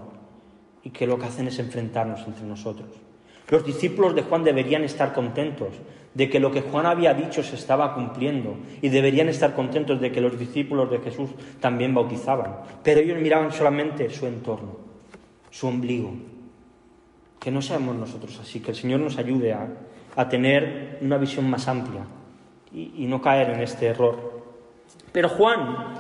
y 0.82 0.88
que 0.88 1.06
lo 1.06 1.18
que 1.18 1.26
hacen 1.26 1.46
es 1.48 1.58
enfrentarnos 1.58 2.26
entre 2.26 2.46
nosotros. 2.46 3.11
Los 3.48 3.64
discípulos 3.64 4.14
de 4.14 4.22
Juan 4.22 4.44
deberían 4.44 4.84
estar 4.84 5.12
contentos 5.12 5.74
de 6.14 6.28
que 6.28 6.40
lo 6.40 6.50
que 6.50 6.60
Juan 6.60 6.86
había 6.86 7.14
dicho 7.14 7.42
se 7.42 7.56
estaba 7.56 7.94
cumpliendo 7.94 8.56
y 8.82 8.88
deberían 8.88 9.28
estar 9.28 9.54
contentos 9.54 10.00
de 10.00 10.12
que 10.12 10.20
los 10.20 10.38
discípulos 10.38 10.90
de 10.90 10.98
Jesús 10.98 11.30
también 11.60 11.94
bautizaban. 11.94 12.56
Pero 12.82 13.00
ellos 13.00 13.20
miraban 13.20 13.52
solamente 13.52 14.10
su 14.10 14.26
entorno, 14.26 14.76
su 15.50 15.66
ombligo. 15.66 16.12
Que 17.40 17.50
no 17.50 17.62
seamos 17.62 17.96
nosotros 17.96 18.38
así, 18.40 18.60
que 18.60 18.70
el 18.70 18.76
Señor 18.76 19.00
nos 19.00 19.18
ayude 19.18 19.52
a, 19.52 19.68
tener 20.28 20.98
una 21.00 21.16
visión 21.16 21.48
más 21.48 21.66
amplia 21.66 22.04
y, 22.72 23.06
no 23.06 23.20
caer 23.20 23.50
en 23.50 23.60
este 23.60 23.86
error. 23.86 24.42
Pero 25.10 25.30
Juan 25.30 25.94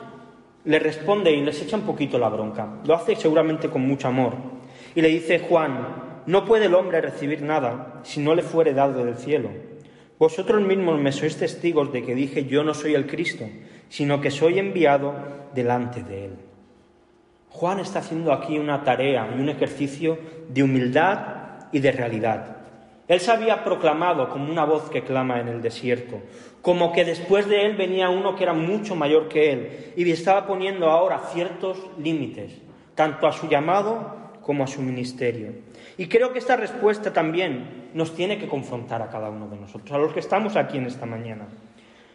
le 0.64 0.78
responde 0.78 1.32
y 1.32 1.42
les 1.42 1.60
echa 1.62 1.76
un 1.76 1.82
poquito 1.82 2.18
la 2.18 2.28
bronca. 2.28 2.80
Lo 2.86 2.94
hace 2.94 3.16
seguramente 3.16 3.68
con 3.70 3.86
mucho 3.86 4.08
amor. 4.08 4.34
Y 4.94 5.00
le 5.00 5.08
dice 5.08 5.40
Juan, 5.40 6.11
no 6.26 6.44
puede 6.44 6.66
el 6.66 6.74
hombre 6.74 7.00
recibir 7.00 7.42
nada 7.42 8.00
si 8.02 8.20
no 8.20 8.34
le 8.34 8.42
fuere 8.42 8.74
dado 8.74 9.04
del 9.04 9.16
cielo. 9.16 9.50
Vosotros 10.18 10.62
mismos 10.62 11.00
me 11.00 11.10
sois 11.10 11.36
testigos 11.36 11.92
de 11.92 12.04
que 12.04 12.14
dije 12.14 12.44
yo 12.44 12.62
no 12.62 12.74
soy 12.74 12.94
el 12.94 13.06
Cristo, 13.06 13.44
sino 13.88 14.20
que 14.20 14.30
soy 14.30 14.58
enviado 14.58 15.14
delante 15.54 16.02
de 16.02 16.26
él. 16.26 16.32
Juan 17.48 17.80
está 17.80 17.98
haciendo 17.98 18.32
aquí 18.32 18.58
una 18.58 18.82
tarea 18.84 19.34
y 19.36 19.40
un 19.40 19.48
ejercicio 19.48 20.18
de 20.48 20.62
humildad 20.62 21.66
y 21.72 21.80
de 21.80 21.92
realidad. 21.92 22.56
Él 23.08 23.20
se 23.20 23.30
había 23.30 23.64
proclamado 23.64 24.28
como 24.30 24.50
una 24.50 24.64
voz 24.64 24.88
que 24.88 25.02
clama 25.02 25.40
en 25.40 25.48
el 25.48 25.60
desierto, 25.60 26.20
como 26.62 26.92
que 26.92 27.04
después 27.04 27.48
de 27.48 27.66
él 27.66 27.76
venía 27.76 28.08
uno 28.08 28.36
que 28.36 28.44
era 28.44 28.54
mucho 28.54 28.94
mayor 28.94 29.28
que 29.28 29.52
él 29.52 29.92
y 29.96 30.10
estaba 30.10 30.46
poniendo 30.46 30.88
ahora 30.88 31.18
ciertos 31.32 31.78
límites, 31.98 32.52
tanto 32.94 33.26
a 33.26 33.32
su 33.32 33.48
llamado 33.48 34.30
como 34.40 34.64
a 34.64 34.68
su 34.68 34.80
ministerio. 34.80 35.52
Y 35.98 36.06
creo 36.06 36.32
que 36.32 36.38
esta 36.38 36.56
respuesta 36.56 37.12
también 37.12 37.90
nos 37.94 38.14
tiene 38.14 38.38
que 38.38 38.48
confrontar 38.48 39.02
a 39.02 39.10
cada 39.10 39.30
uno 39.30 39.48
de 39.48 39.56
nosotros, 39.56 39.92
a 39.92 39.98
los 39.98 40.12
que 40.12 40.20
estamos 40.20 40.56
aquí 40.56 40.78
en 40.78 40.86
esta 40.86 41.06
mañana. 41.06 41.46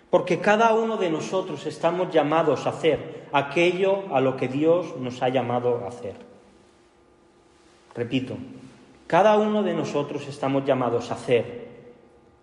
Porque 0.10 0.40
cada 0.40 0.74
uno 0.74 0.98
de 0.98 1.10
nosotros 1.10 1.66
estamos 1.66 2.14
llamados 2.14 2.66
a 2.66 2.70
hacer 2.70 3.28
aquello 3.32 4.16
a 4.16 4.22
lo 4.22 4.38
que 4.38 4.48
Dios 4.48 4.96
nos 4.98 5.22
ha 5.22 5.30
llamado 5.30 5.84
a 5.86 5.90
hacer. 5.90 6.16
Repito, 7.94 8.38
cada 9.06 9.38
uno 9.38 9.64
de 9.64 9.74
nosotros 9.74 10.28
estamos 10.28 10.66
llamados 10.66 11.12
a 11.12 11.16
hacer 11.16 11.68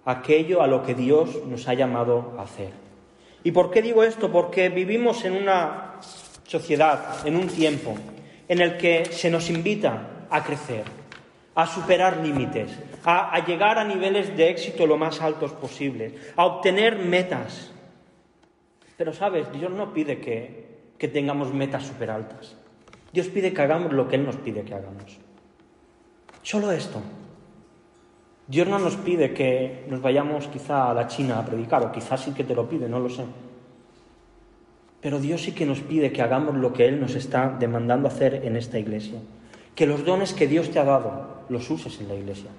aquello 0.04 0.62
a 0.62 0.66
lo 0.66 0.82
que 0.82 0.94
Dios 0.94 1.44
nos 1.46 1.68
ha 1.68 1.74
llamado 1.74 2.34
a 2.38 2.42
hacer. 2.42 2.70
¿Y 3.42 3.52
por 3.52 3.70
qué 3.70 3.82
digo 3.82 4.02
esto? 4.02 4.30
Porque 4.30 4.68
vivimos 4.68 5.24
en 5.24 5.34
una 5.34 5.96
sociedad, 6.46 7.26
en 7.26 7.36
un 7.36 7.48
tiempo, 7.48 7.94
en 8.48 8.60
el 8.60 8.76
que 8.76 9.06
se 9.06 9.30
nos 9.30 9.48
invita 9.50 10.26
a 10.30 10.42
crecer, 10.42 10.84
a 11.54 11.66
superar 11.66 12.18
límites, 12.18 12.78
a, 13.04 13.44
llegar 13.46 13.78
a 13.78 13.84
niveles 13.84 14.36
de 14.36 14.50
éxito 14.50 14.86
lo 14.86 14.96
más 14.96 15.20
altos 15.20 15.52
posibles, 15.52 16.12
a 16.36 16.46
obtener 16.46 16.98
metas. 16.98 17.70
Pero 18.96 19.12
sabes, 19.12 19.50
Dios 19.52 19.70
no 19.70 19.92
pide 19.92 20.20
que, 20.20 20.92
que 20.98 21.08
tengamos 21.08 21.52
metas 21.52 21.84
súper 21.86 22.10
altas. 22.10 22.56
Dios 23.12 23.28
pide 23.28 23.52
que 23.52 23.62
hagamos 23.62 23.92
lo 23.92 24.08
que 24.08 24.16
Él 24.16 24.24
nos 24.24 24.36
pide 24.36 24.62
que 24.62 24.74
hagamos. 24.74 25.18
Solo 26.42 26.72
esto. 26.72 27.00
Dios 28.46 28.68
no 28.68 28.78
nos 28.78 28.96
pide 28.96 29.32
que 29.32 29.86
nos 29.88 30.02
vayamos 30.02 30.48
quizá 30.48 30.90
a 30.90 30.94
la 30.94 31.06
China 31.06 31.38
a 31.38 31.46
predicar, 31.46 31.82
o 31.82 31.92
quizás 31.92 32.20
sí 32.20 32.32
que 32.32 32.44
te 32.44 32.54
lo 32.54 32.68
pide, 32.68 32.88
no 32.88 32.98
lo 32.98 33.08
sé. 33.08 33.24
Pero 35.00 35.20
Dios 35.20 35.42
sí 35.42 35.52
que 35.52 35.66
nos 35.66 35.80
pide 35.80 36.12
que 36.12 36.22
hagamos 36.22 36.54
lo 36.56 36.72
que 36.72 36.86
Él 36.86 37.00
nos 37.00 37.14
está 37.14 37.54
demandando 37.58 38.08
hacer 38.08 38.44
en 38.44 38.56
esta 38.56 38.78
iglesia. 38.78 39.20
Que 39.74 39.86
los 39.86 40.04
dones 40.04 40.32
que 40.32 40.46
Dios 40.46 40.70
te 40.70 40.78
ha 40.78 40.84
dado 40.84 41.33
los 41.48 41.68
uses 41.70 42.00
en 42.00 42.08
la 42.08 42.14
iglesia. 42.14 42.50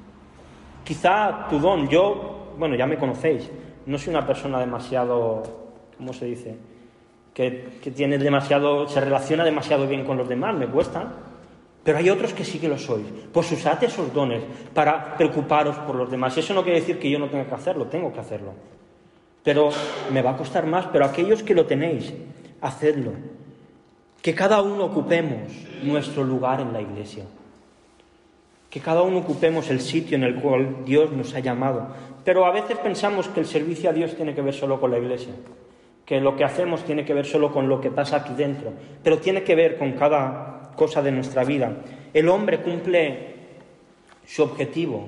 Quizá 0.84 1.48
tu 1.50 1.60
don, 1.60 1.90
yo, 1.90 2.54
bueno, 2.58 2.76
ya 2.76 2.86
me 2.86 2.98
conocéis, 2.98 3.50
no 3.86 3.98
soy 3.98 4.12
una 4.12 4.26
persona 4.26 4.60
demasiado, 4.60 5.44
¿cómo 5.98 6.14
se 6.14 6.26
dice? 6.26 6.58
Que, 7.34 7.80
tiene 7.96 8.18
demasiado, 8.18 8.88
se 8.88 9.02
relaciona 9.02 9.44
demasiado 9.44 9.88
bien 9.88 10.06
con 10.06 10.18
los 10.18 10.30
demás, 10.30 10.56
me 10.56 10.68
cuesta. 10.68 11.12
Pero 11.84 12.00
hay 12.00 12.10
otros 12.10 12.34
que 12.34 12.44
sí 12.44 12.58
que 12.58 12.68
lo 12.68 12.80
sois. 12.80 13.06
Pues 13.32 13.52
usad 13.52 13.84
esos 13.84 14.12
dones 14.12 14.44
para 14.74 15.16
preocuparos 15.16 15.76
por 15.78 15.96
los 15.96 16.10
demás. 16.10 16.36
Eso 16.36 16.54
no 16.56 16.64
quiere 16.64 16.80
decir 16.80 16.98
que 16.98 17.12
yo 17.12 17.20
no 17.20 17.30
tenga 17.30 17.46
que 17.46 17.54
hacerlo, 17.54 17.86
tengo 17.86 18.12
que 18.12 18.20
hacerlo. 18.20 18.54
Pero 19.44 19.70
me 20.12 20.24
va 20.24 20.32
a 20.32 20.38
costar 20.38 20.66
más, 20.66 20.88
pero 20.88 21.06
aquellos 21.06 21.44
que 21.44 21.54
lo 21.54 21.68
tenéis, 21.68 22.12
hacedlo. 22.62 23.12
Que 24.24 24.34
cada 24.34 24.64
uno 24.64 24.86
ocupemos 24.86 25.52
nuestro 25.84 26.24
lugar 26.24 26.62
en 26.62 26.74
la 26.74 26.82
iglesia. 26.82 27.26
Que 28.76 28.82
cada 28.82 29.04
uno 29.04 29.20
ocupemos 29.20 29.70
el 29.70 29.80
sitio 29.80 30.18
en 30.18 30.24
el 30.26 30.36
cual 30.36 30.84
Dios 30.84 31.10
nos 31.14 31.34
ha 31.34 31.40
llamado. 31.40 31.88
Pero 32.26 32.46
a 32.46 32.52
veces 32.52 32.78
pensamos 32.78 33.30
que 33.30 33.40
el 33.40 33.46
servicio 33.46 33.90
a 33.90 33.94
Dios 33.94 34.18
tiene 34.18 34.36
que 34.36 34.42
ver 34.42 34.54
solo 34.54 34.82
con 34.82 34.92
la 34.92 34.98
iglesia, 34.98 35.34
que 36.06 36.20
lo 36.20 36.36
que 36.36 36.44
hacemos 36.44 36.84
tiene 36.84 37.06
que 37.06 37.14
ver 37.14 37.26
solo 37.26 37.54
con 37.54 37.70
lo 37.70 37.80
que 37.80 37.90
pasa 37.90 38.18
aquí 38.18 38.34
dentro, 38.34 38.74
pero 39.02 39.20
tiene 39.20 39.44
que 39.44 39.56
ver 39.56 39.78
con 39.78 39.94
cada 39.94 40.74
cosa 40.76 41.02
de 41.02 41.14
nuestra 41.14 41.46
vida. 41.46 41.72
El 42.14 42.28
hombre 42.28 42.60
cumple 42.64 43.36
su 44.26 44.44
objetivo 44.44 45.08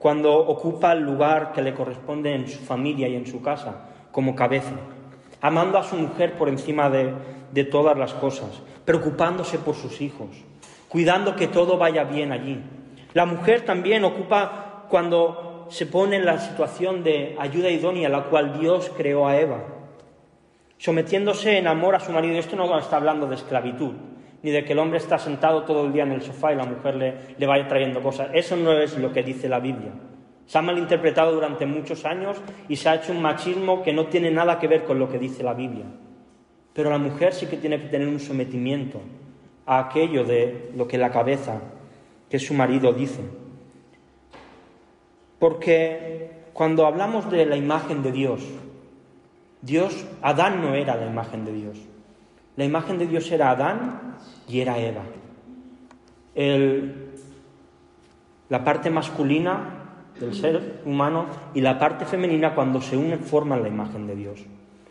cuando 0.00 0.36
ocupa 0.36 0.90
el 0.90 1.02
lugar 1.02 1.52
que 1.52 1.62
le 1.62 1.74
corresponde 1.74 2.34
en 2.34 2.48
su 2.48 2.58
familia 2.58 3.06
y 3.06 3.14
en 3.14 3.28
su 3.28 3.40
casa, 3.40 3.90
como 4.10 4.34
cabeza, 4.34 4.74
amando 5.40 5.78
a 5.78 5.84
su 5.84 5.94
mujer 5.94 6.32
por 6.32 6.48
encima 6.48 6.90
de, 6.90 7.12
de 7.52 7.62
todas 7.62 7.96
las 7.96 8.12
cosas, 8.14 8.60
preocupándose 8.84 9.56
por 9.58 9.76
sus 9.76 10.00
hijos, 10.00 10.30
cuidando 10.88 11.36
que 11.36 11.46
todo 11.46 11.78
vaya 11.78 12.02
bien 12.02 12.32
allí. 12.32 12.60
La 13.14 13.24
mujer 13.24 13.64
también 13.64 14.04
ocupa 14.04 14.86
cuando 14.88 15.66
se 15.70 15.86
pone 15.86 16.16
en 16.16 16.24
la 16.24 16.38
situación 16.38 17.02
de 17.02 17.36
ayuda 17.38 17.70
idónea, 17.70 18.08
la 18.08 18.24
cual 18.24 18.58
Dios 18.58 18.90
creó 18.96 19.26
a 19.26 19.38
Eva, 19.38 19.64
sometiéndose 20.76 21.58
en 21.58 21.66
amor 21.66 21.94
a 21.94 22.00
su 22.00 22.12
marido. 22.12 22.38
Esto 22.38 22.56
no 22.56 22.78
está 22.78 22.96
hablando 22.96 23.26
de 23.26 23.34
esclavitud, 23.34 23.94
ni 24.42 24.50
de 24.50 24.64
que 24.64 24.72
el 24.72 24.78
hombre 24.78 24.98
está 24.98 25.18
sentado 25.18 25.64
todo 25.64 25.86
el 25.86 25.92
día 25.92 26.04
en 26.04 26.12
el 26.12 26.22
sofá 26.22 26.52
y 26.52 26.56
la 26.56 26.64
mujer 26.64 26.96
le, 26.96 27.14
le 27.38 27.64
trayendo 27.64 28.02
cosas. 28.02 28.28
Eso 28.32 28.56
no 28.56 28.72
es 28.72 28.96
lo 28.98 29.12
que 29.12 29.22
dice 29.22 29.48
la 29.48 29.60
Biblia. 29.60 29.92
Se 30.46 30.56
ha 30.56 30.62
malinterpretado 30.62 31.32
durante 31.32 31.66
muchos 31.66 32.06
años 32.06 32.40
y 32.68 32.76
se 32.76 32.88
ha 32.88 32.94
hecho 32.94 33.12
un 33.12 33.20
machismo 33.20 33.82
que 33.82 33.92
no 33.92 34.06
tiene 34.06 34.30
nada 34.30 34.58
que 34.58 34.68
ver 34.68 34.84
con 34.84 34.98
lo 34.98 35.10
que 35.10 35.18
dice 35.18 35.42
la 35.42 35.52
Biblia. 35.52 35.84
Pero 36.72 36.88
la 36.88 36.98
mujer 36.98 37.34
sí 37.34 37.46
que 37.46 37.58
tiene 37.58 37.80
que 37.80 37.88
tener 37.88 38.08
un 38.08 38.20
sometimiento 38.20 39.00
a 39.66 39.80
aquello 39.80 40.24
de 40.24 40.70
lo 40.74 40.88
que 40.88 40.96
la 40.96 41.10
cabeza, 41.10 41.60
que 42.30 42.38
su 42.38 42.54
marido, 42.54 42.92
dice. 42.92 43.20
Porque 45.38 46.30
cuando 46.52 46.86
hablamos 46.86 47.30
de 47.30 47.46
la 47.46 47.56
imagen 47.56 48.02
de 48.02 48.12
Dios, 48.12 48.42
Dios, 49.62 50.06
Adán 50.22 50.60
no 50.60 50.74
era 50.74 50.96
la 50.96 51.06
imagen 51.06 51.44
de 51.44 51.52
Dios. 51.52 51.78
La 52.56 52.64
imagen 52.64 52.98
de 52.98 53.06
Dios 53.06 53.30
era 53.30 53.50
Adán 53.50 54.16
y 54.48 54.60
era 54.60 54.78
Eva. 54.78 55.02
la 58.48 58.64
parte 58.64 58.90
masculina 58.90 59.78
del 60.18 60.34
ser 60.34 60.80
humano 60.84 61.26
y 61.54 61.60
la 61.60 61.78
parte 61.78 62.04
femenina 62.04 62.54
cuando 62.54 62.80
se 62.80 62.96
unen 62.96 63.20
forman 63.20 63.62
la 63.62 63.68
imagen 63.68 64.06
de 64.06 64.16
Dios. 64.16 64.44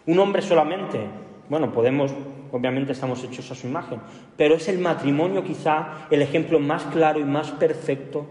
Un 0.06 0.20
hombre 0.20 0.41
solamente, 0.41 1.08
bueno, 1.50 1.72
podemos, 1.72 2.13
obviamente 2.51 2.92
estamos 2.92 3.24
hechos 3.24 3.50
a 3.51 3.56
su 3.56 3.68
imagen, 3.68 4.00
pero 4.36 4.56
es 4.56 4.68
el 4.68 4.80
matrimonio 4.80 5.44
quizá 5.44 6.08
el 6.10 6.22
ejemplo 6.22 6.60
más 6.60 6.84
claro 6.86 7.20
y 7.20 7.24
más 7.24 7.51
perfecto 7.51 8.25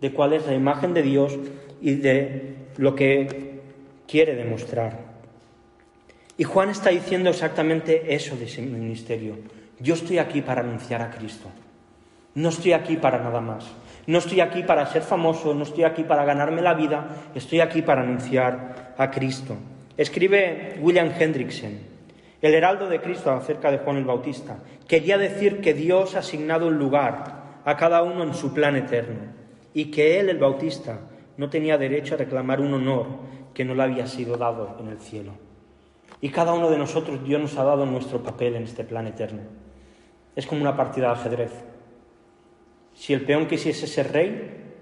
de 0.00 0.12
cuál 0.12 0.32
es 0.32 0.46
la 0.46 0.54
imagen 0.54 0.94
de 0.94 1.02
Dios 1.02 1.38
y 1.80 1.94
de 1.94 2.54
lo 2.76 2.94
que 2.94 3.60
quiere 4.06 4.34
demostrar. 4.34 5.12
Y 6.36 6.44
Juan 6.44 6.70
está 6.70 6.90
diciendo 6.90 7.30
exactamente 7.30 8.14
eso 8.14 8.36
de 8.36 8.46
ese 8.46 8.62
ministerio. 8.62 9.36
Yo 9.78 9.94
estoy 9.94 10.18
aquí 10.18 10.42
para 10.42 10.62
anunciar 10.62 11.02
a 11.02 11.10
Cristo. 11.10 11.48
No 12.34 12.48
estoy 12.48 12.72
aquí 12.72 12.96
para 12.96 13.18
nada 13.18 13.40
más. 13.40 13.66
No 14.06 14.18
estoy 14.18 14.40
aquí 14.40 14.62
para 14.62 14.86
ser 14.86 15.02
famoso, 15.02 15.54
no 15.54 15.62
estoy 15.62 15.84
aquí 15.84 16.02
para 16.02 16.24
ganarme 16.24 16.62
la 16.62 16.74
vida, 16.74 17.08
estoy 17.34 17.60
aquí 17.60 17.82
para 17.82 18.02
anunciar 18.02 18.94
a 18.98 19.10
Cristo. 19.10 19.56
Escribe 19.96 20.78
William 20.80 21.12
Hendrickson, 21.16 21.78
el 22.42 22.54
heraldo 22.54 22.88
de 22.88 23.00
Cristo 23.00 23.30
acerca 23.30 23.70
de 23.70 23.78
Juan 23.78 23.96
el 23.96 24.04
Bautista. 24.04 24.58
Quería 24.88 25.16
decir 25.16 25.60
que 25.60 25.74
Dios 25.74 26.16
ha 26.16 26.18
asignado 26.18 26.66
un 26.66 26.76
lugar 26.76 27.60
a 27.64 27.76
cada 27.76 28.02
uno 28.02 28.24
en 28.24 28.34
su 28.34 28.52
plan 28.52 28.74
eterno 28.74 29.20
y 29.72 29.92
que 29.92 30.18
él, 30.18 30.28
el 30.28 30.38
Bautista, 30.38 30.98
no 31.36 31.48
tenía 31.48 31.78
derecho 31.78 32.14
a 32.14 32.18
reclamar 32.18 32.60
un 32.60 32.74
honor 32.74 33.06
que 33.54 33.64
no 33.64 33.74
le 33.74 33.84
había 33.84 34.06
sido 34.08 34.36
dado 34.36 34.76
en 34.80 34.88
el 34.88 34.98
cielo. 34.98 35.32
Y 36.20 36.30
cada 36.30 36.52
uno 36.52 36.68
de 36.68 36.78
nosotros 36.78 37.24
Dios 37.24 37.40
nos 37.40 37.56
ha 37.56 37.64
dado 37.64 37.86
nuestro 37.86 38.22
papel 38.22 38.56
en 38.56 38.64
este 38.64 38.84
plan 38.84 39.06
eterno. 39.06 39.42
Es 40.34 40.46
como 40.46 40.60
una 40.60 40.76
partida 40.76 41.08
de 41.08 41.12
ajedrez. 41.12 41.52
Si 42.94 43.12
el 43.12 43.24
peón 43.24 43.46
quisiese 43.46 43.86
ser 43.86 44.12
rey, 44.12 44.74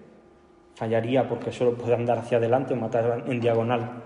fallaría 0.74 1.28
porque 1.28 1.52
solo 1.52 1.74
puede 1.74 1.94
andar 1.94 2.18
hacia 2.18 2.38
adelante 2.38 2.72
o 2.72 2.76
matar 2.76 3.24
en 3.26 3.40
diagonal. 3.40 4.02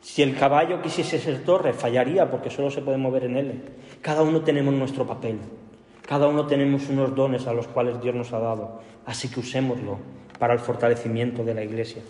Si 0.00 0.22
el 0.22 0.36
caballo 0.36 0.80
quisiese 0.82 1.18
ser 1.18 1.44
torre, 1.44 1.72
fallaría 1.72 2.30
porque 2.30 2.50
solo 2.50 2.70
se 2.70 2.82
puede 2.82 2.98
mover 2.98 3.24
en 3.24 3.36
él. 3.36 3.62
Cada 4.00 4.22
uno 4.22 4.42
tenemos 4.42 4.72
nuestro 4.74 5.06
papel. 5.06 5.38
Cada 6.06 6.28
uno 6.28 6.46
tenemos 6.46 6.88
unos 6.88 7.14
dones 7.14 7.46
a 7.46 7.52
los 7.52 7.66
cuales 7.66 8.00
Dios 8.00 8.14
nos 8.14 8.32
ha 8.32 8.38
dado. 8.38 8.80
Así 9.04 9.28
que 9.28 9.40
usémoslo 9.40 9.98
para 10.38 10.54
el 10.54 10.60
fortalecimiento 10.60 11.44
de 11.44 11.54
la 11.54 11.64
iglesia. 11.64 12.02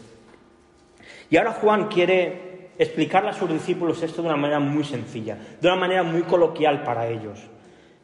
Y 1.30 1.36
ahora 1.36 1.52
Juan 1.52 1.88
quiere 1.88 2.70
explicarle 2.78 3.30
a 3.30 3.32
sus 3.32 3.50
discípulos 3.50 4.02
esto 4.02 4.22
de 4.22 4.28
una 4.28 4.36
manera 4.36 4.60
muy 4.60 4.84
sencilla, 4.84 5.38
de 5.60 5.68
una 5.68 5.76
manera 5.76 6.02
muy 6.02 6.22
coloquial 6.22 6.82
para 6.82 7.08
ellos. 7.08 7.40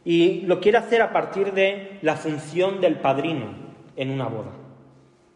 Y 0.04 0.40
lo 0.42 0.60
quiere 0.60 0.78
hacer 0.78 1.02
a 1.02 1.12
partir 1.12 1.52
de 1.52 1.98
la 2.02 2.16
función 2.16 2.80
del 2.80 2.96
padrino 2.96 3.46
en 3.96 4.10
una 4.10 4.26
boda. 4.26 4.50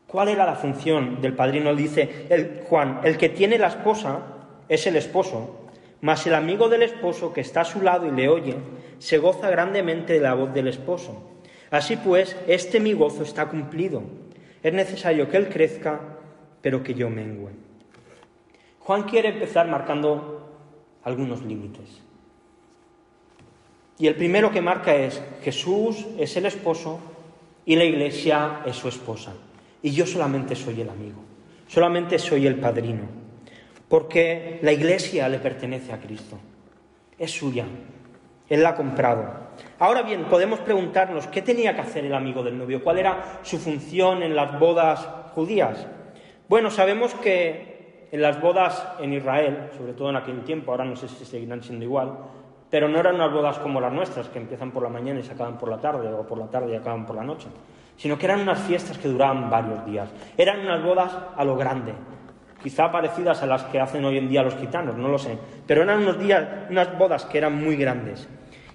¿Cuál 0.06 0.28
era 0.28 0.46
la 0.46 0.54
función 0.54 1.20
del 1.20 1.34
padrino? 1.34 1.74
Dice 1.74 2.64
Juan, 2.68 3.00
el 3.04 3.18
que 3.18 3.28
tiene 3.28 3.58
la 3.58 3.68
esposa 3.68 4.35
es 4.68 4.86
el 4.86 4.96
esposo, 4.96 5.68
mas 6.00 6.26
el 6.26 6.34
amigo 6.34 6.68
del 6.68 6.82
esposo 6.82 7.32
que 7.32 7.40
está 7.40 7.62
a 7.62 7.64
su 7.64 7.80
lado 7.80 8.06
y 8.06 8.10
le 8.10 8.28
oye, 8.28 8.56
se 8.98 9.18
goza 9.18 9.50
grandemente 9.50 10.14
de 10.14 10.20
la 10.20 10.34
voz 10.34 10.52
del 10.52 10.68
esposo. 10.68 11.30
Así 11.70 11.96
pues, 11.96 12.36
este 12.46 12.80
mi 12.80 12.92
gozo 12.92 13.22
está 13.22 13.48
cumplido. 13.48 14.02
Es 14.62 14.72
necesario 14.72 15.28
que 15.28 15.36
él 15.36 15.48
crezca, 15.48 16.00
pero 16.60 16.82
que 16.82 16.94
yo 16.94 17.10
mengüe. 17.10 17.52
Juan 18.80 19.02
quiere 19.04 19.30
empezar 19.30 19.68
marcando 19.68 20.48
algunos 21.02 21.42
límites. 21.42 22.02
Y 23.98 24.06
el 24.06 24.14
primero 24.14 24.50
que 24.50 24.60
marca 24.60 24.94
es, 24.94 25.22
Jesús 25.42 26.06
es 26.18 26.36
el 26.36 26.46
esposo 26.46 27.00
y 27.64 27.76
la 27.76 27.84
iglesia 27.84 28.60
es 28.66 28.76
su 28.76 28.88
esposa. 28.88 29.32
Y 29.82 29.90
yo 29.90 30.06
solamente 30.06 30.54
soy 30.54 30.80
el 30.80 30.90
amigo, 30.90 31.20
solamente 31.66 32.18
soy 32.18 32.46
el 32.46 32.60
padrino, 32.60 33.04
porque 33.88 34.58
la 34.62 34.72
iglesia 34.72 35.28
le 35.28 35.38
pertenece 35.38 35.92
a 35.92 36.00
Cristo, 36.00 36.38
es 37.18 37.30
suya, 37.30 37.64
Él 38.48 38.62
la 38.62 38.70
ha 38.70 38.74
comprado. 38.74 39.46
Ahora 39.78 40.02
bien, 40.02 40.24
podemos 40.24 40.60
preguntarnos, 40.60 41.26
¿qué 41.28 41.42
tenía 41.42 41.74
que 41.74 41.80
hacer 41.80 42.04
el 42.04 42.14
amigo 42.14 42.42
del 42.42 42.58
novio? 42.58 42.82
¿Cuál 42.82 42.98
era 42.98 43.40
su 43.42 43.58
función 43.58 44.22
en 44.22 44.34
las 44.36 44.58
bodas 44.58 45.06
judías? 45.34 45.86
Bueno, 46.48 46.70
sabemos 46.70 47.14
que 47.14 48.08
en 48.12 48.22
las 48.22 48.40
bodas 48.40 48.86
en 49.00 49.12
Israel, 49.12 49.70
sobre 49.76 49.92
todo 49.92 50.10
en 50.10 50.16
aquel 50.16 50.42
tiempo, 50.44 50.70
ahora 50.70 50.84
no 50.84 50.96
sé 50.96 51.08
si 51.08 51.24
seguirán 51.24 51.62
siendo 51.62 51.84
igual, 51.84 52.16
pero 52.70 52.88
no 52.88 52.98
eran 52.98 53.14
unas 53.16 53.32
bodas 53.32 53.58
como 53.58 53.80
las 53.80 53.92
nuestras, 53.92 54.28
que 54.28 54.38
empiezan 54.38 54.70
por 54.70 54.82
la 54.82 54.88
mañana 54.88 55.20
y 55.20 55.22
se 55.22 55.32
acaban 55.32 55.58
por 55.58 55.68
la 55.68 55.78
tarde, 55.78 56.12
o 56.12 56.26
por 56.26 56.38
la 56.38 56.46
tarde 56.46 56.72
y 56.72 56.76
acaban 56.76 57.06
por 57.06 57.16
la 57.16 57.22
noche, 57.22 57.48
sino 57.96 58.18
que 58.18 58.26
eran 58.26 58.40
unas 58.40 58.60
fiestas 58.60 58.98
que 58.98 59.08
duraban 59.08 59.48
varios 59.48 59.84
días. 59.86 60.08
Eran 60.36 60.60
unas 60.60 60.82
bodas 60.82 61.16
a 61.36 61.44
lo 61.44 61.56
grande, 61.56 61.92
quizá 62.66 62.90
parecidas 62.90 63.44
a 63.44 63.46
las 63.46 63.62
que 63.62 63.78
hacen 63.78 64.04
hoy 64.04 64.18
en 64.18 64.28
día 64.28 64.42
los 64.42 64.56
gitanos, 64.56 64.96
no 64.96 65.06
lo 65.06 65.18
sé, 65.18 65.38
pero 65.68 65.84
eran 65.84 66.02
unos 66.02 66.18
días, 66.18 66.44
unas 66.68 66.98
bodas 66.98 67.24
que 67.24 67.38
eran 67.38 67.54
muy 67.54 67.76
grandes. 67.76 68.26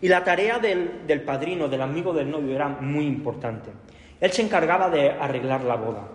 Y 0.01 0.07
la 0.07 0.23
tarea 0.23 0.59
del, 0.59 1.23
padrino, 1.25 1.67
del 1.67 1.81
amigo 1.81 2.13
del 2.13 2.31
novio, 2.31 2.55
era 2.55 2.69
muy 2.69 3.05
importante. 3.05 3.69
Él 4.21 4.31
se 4.31 4.43
encargaba 4.43 4.89
de 4.89 5.11
arreglar 5.11 5.65
la 5.65 5.75
boda, 5.75 6.07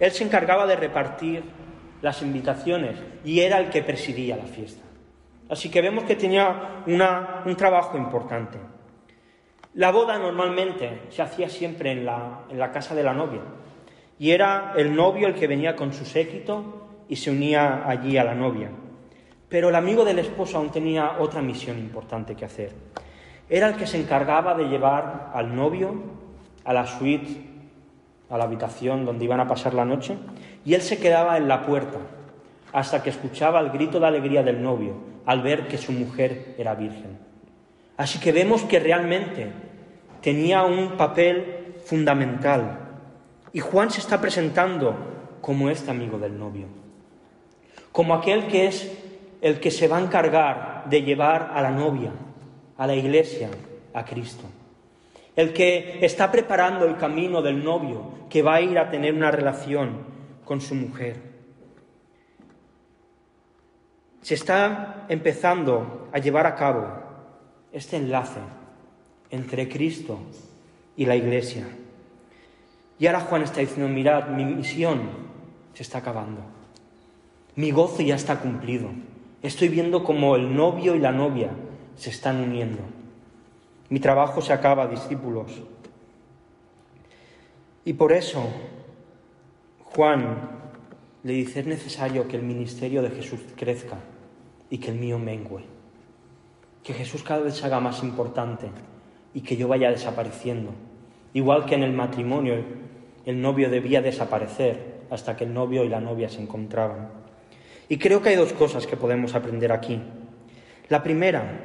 él 0.00 0.10
se 0.10 0.24
encargaba 0.24 0.66
de 0.66 0.74
repartir 0.74 1.44
las 2.02 2.20
invitaciones 2.20 2.98
y 3.24 3.38
era 3.38 3.60
el 3.60 3.70
que 3.70 3.84
presidía 3.84 4.36
la 4.36 4.46
fiesta. 4.46 4.82
Así 5.48 5.70
que 5.70 5.82
vemos 5.82 6.02
que 6.02 6.16
tenía 6.16 6.82
un 6.84 7.54
trabajo 7.56 7.96
importante. 7.96 8.58
La 9.74 9.92
boda 9.92 10.18
normalmente 10.18 11.02
se 11.10 11.22
hacía 11.22 11.48
siempre 11.48 11.92
en 11.92 12.04
la, 12.04 12.70
casa 12.72 12.96
de 12.96 13.04
la 13.04 13.14
novia 13.14 13.42
y 14.18 14.32
era 14.32 14.72
el 14.76 14.96
novio 14.96 15.28
el 15.28 15.34
que 15.36 15.46
venía 15.46 15.76
con 15.76 15.92
su 15.92 16.04
séquito 16.04 16.83
y 17.14 17.16
se 17.16 17.30
unía 17.30 17.88
allí 17.88 18.18
a 18.18 18.24
la 18.24 18.34
novia. 18.34 18.68
Pero 19.48 19.68
el 19.68 19.76
amigo 19.76 20.04
del 20.04 20.18
esposo 20.18 20.58
aún 20.58 20.70
tenía 20.70 21.12
otra 21.20 21.40
misión 21.40 21.78
importante 21.78 22.34
que 22.34 22.44
hacer. 22.44 22.72
Era 23.48 23.68
el 23.68 23.76
que 23.76 23.86
se 23.86 24.00
encargaba 24.00 24.56
de 24.56 24.64
llevar 24.64 25.30
al 25.32 25.54
novio 25.54 25.94
a 26.64 26.72
la 26.72 26.84
suite, 26.84 27.40
a 28.28 28.36
la 28.36 28.42
habitación 28.42 29.04
donde 29.04 29.26
iban 29.26 29.38
a 29.38 29.46
pasar 29.46 29.74
la 29.74 29.84
noche, 29.84 30.16
y 30.64 30.74
él 30.74 30.82
se 30.82 30.98
quedaba 30.98 31.36
en 31.36 31.46
la 31.46 31.62
puerta 31.62 31.98
hasta 32.72 33.00
que 33.00 33.10
escuchaba 33.10 33.60
el 33.60 33.70
grito 33.70 34.00
de 34.00 34.08
alegría 34.08 34.42
del 34.42 34.60
novio 34.60 34.96
al 35.24 35.40
ver 35.40 35.68
que 35.68 35.78
su 35.78 35.92
mujer 35.92 36.56
era 36.58 36.74
virgen. 36.74 37.16
Así 37.96 38.18
que 38.18 38.32
vemos 38.32 38.64
que 38.64 38.80
realmente 38.80 39.52
tenía 40.20 40.64
un 40.64 40.96
papel 40.96 41.76
fundamental. 41.84 42.80
Y 43.52 43.60
Juan 43.60 43.92
se 43.92 44.00
está 44.00 44.20
presentando 44.20 44.96
como 45.40 45.70
este 45.70 45.92
amigo 45.92 46.18
del 46.18 46.36
novio, 46.36 46.66
como 47.94 48.12
aquel 48.12 48.48
que 48.48 48.66
es 48.66 48.90
el 49.40 49.60
que 49.60 49.70
se 49.70 49.86
va 49.86 49.98
a 49.98 50.02
encargar 50.02 50.86
de 50.90 51.02
llevar 51.02 51.52
a 51.54 51.62
la 51.62 51.70
novia, 51.70 52.10
a 52.76 52.88
la 52.88 52.96
iglesia, 52.96 53.48
a 53.92 54.04
Cristo. 54.04 54.42
El 55.36 55.52
que 55.52 56.04
está 56.04 56.32
preparando 56.32 56.86
el 56.86 56.96
camino 56.96 57.40
del 57.40 57.62
novio 57.62 58.26
que 58.28 58.42
va 58.42 58.56
a 58.56 58.60
ir 58.60 58.80
a 58.80 58.90
tener 58.90 59.14
una 59.14 59.30
relación 59.30 59.98
con 60.44 60.60
su 60.60 60.74
mujer 60.74 61.22
se 64.22 64.34
está 64.34 65.06
empezando 65.08 66.08
a 66.12 66.18
llevar 66.18 66.48
a 66.48 66.56
cabo 66.56 66.88
este 67.70 67.96
enlace 67.96 68.40
entre 69.30 69.68
Cristo 69.68 70.18
y 70.96 71.06
la 71.06 71.14
Iglesia. 71.14 71.68
Y 72.98 73.06
ahora 73.06 73.20
Juan 73.20 73.42
está 73.42 73.60
diciendo, 73.60 73.88
mirad, 73.88 74.30
mi 74.30 74.44
misión 74.44 75.10
se 75.74 75.84
está 75.84 75.98
acabando. 75.98 76.53
Mi 77.56 77.70
gozo 77.70 78.02
ya 78.02 78.16
está 78.16 78.40
cumplido. 78.40 78.90
Estoy 79.42 79.68
viendo 79.68 80.02
como 80.02 80.36
el 80.36 80.56
novio 80.56 80.94
y 80.94 80.98
la 80.98 81.12
novia 81.12 81.50
se 81.96 82.10
están 82.10 82.40
uniendo. 82.40 82.80
Mi 83.90 84.00
trabajo 84.00 84.40
se 84.40 84.52
acaba, 84.52 84.88
discípulos. 84.88 85.52
Y 87.84 87.92
por 87.92 88.12
eso 88.12 88.48
Juan 89.84 90.36
le 91.22 91.32
dice, 91.34 91.60
es 91.60 91.66
necesario 91.66 92.26
que 92.26 92.36
el 92.36 92.42
ministerio 92.42 93.02
de 93.02 93.10
Jesús 93.10 93.40
crezca 93.56 93.98
y 94.70 94.78
que 94.78 94.90
el 94.90 94.98
mío 94.98 95.18
mengue. 95.18 95.64
Que 96.82 96.92
Jesús 96.92 97.22
cada 97.22 97.42
vez 97.42 97.54
se 97.54 97.66
haga 97.66 97.78
más 97.80 98.02
importante 98.02 98.68
y 99.32 99.42
que 99.42 99.56
yo 99.56 99.68
vaya 99.68 99.90
desapareciendo. 99.90 100.72
Igual 101.34 101.66
que 101.66 101.76
en 101.76 101.82
el 101.82 101.92
matrimonio 101.92 102.56
el 103.26 103.40
novio 103.40 103.70
debía 103.70 104.02
desaparecer 104.02 105.02
hasta 105.10 105.36
que 105.36 105.44
el 105.44 105.54
novio 105.54 105.84
y 105.84 105.88
la 105.88 106.00
novia 106.00 106.28
se 106.28 106.42
encontraban. 106.42 107.23
Y 107.88 107.98
creo 107.98 108.22
que 108.22 108.30
hay 108.30 108.36
dos 108.36 108.52
cosas 108.52 108.86
que 108.86 108.96
podemos 108.96 109.34
aprender 109.34 109.72
aquí. 109.72 110.00
La 110.88 111.02
primera 111.02 111.60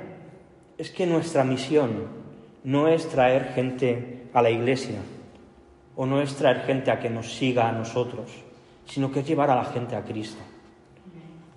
es 0.78 0.92
que 0.92 1.06
nuestra 1.06 1.44
misión 1.44 2.08
no 2.64 2.88
es 2.88 3.08
traer 3.08 3.54
gente 3.54 4.28
a 4.34 4.42
la 4.42 4.50
iglesia 4.50 5.00
o 5.96 6.06
no 6.06 6.22
es 6.22 6.36
traer 6.36 6.62
gente 6.62 6.92
a 6.92 7.00
que 7.00 7.10
nos 7.10 7.36
siga 7.36 7.68
a 7.68 7.74
nosotros, 7.74 8.32
sino 8.86 9.12
que 9.12 9.20
es 9.20 9.28
llevar 9.28 9.50
a 9.50 9.56
la 9.56 9.66
gente 9.66 9.96
a 9.96 10.04
Cristo. 10.04 10.42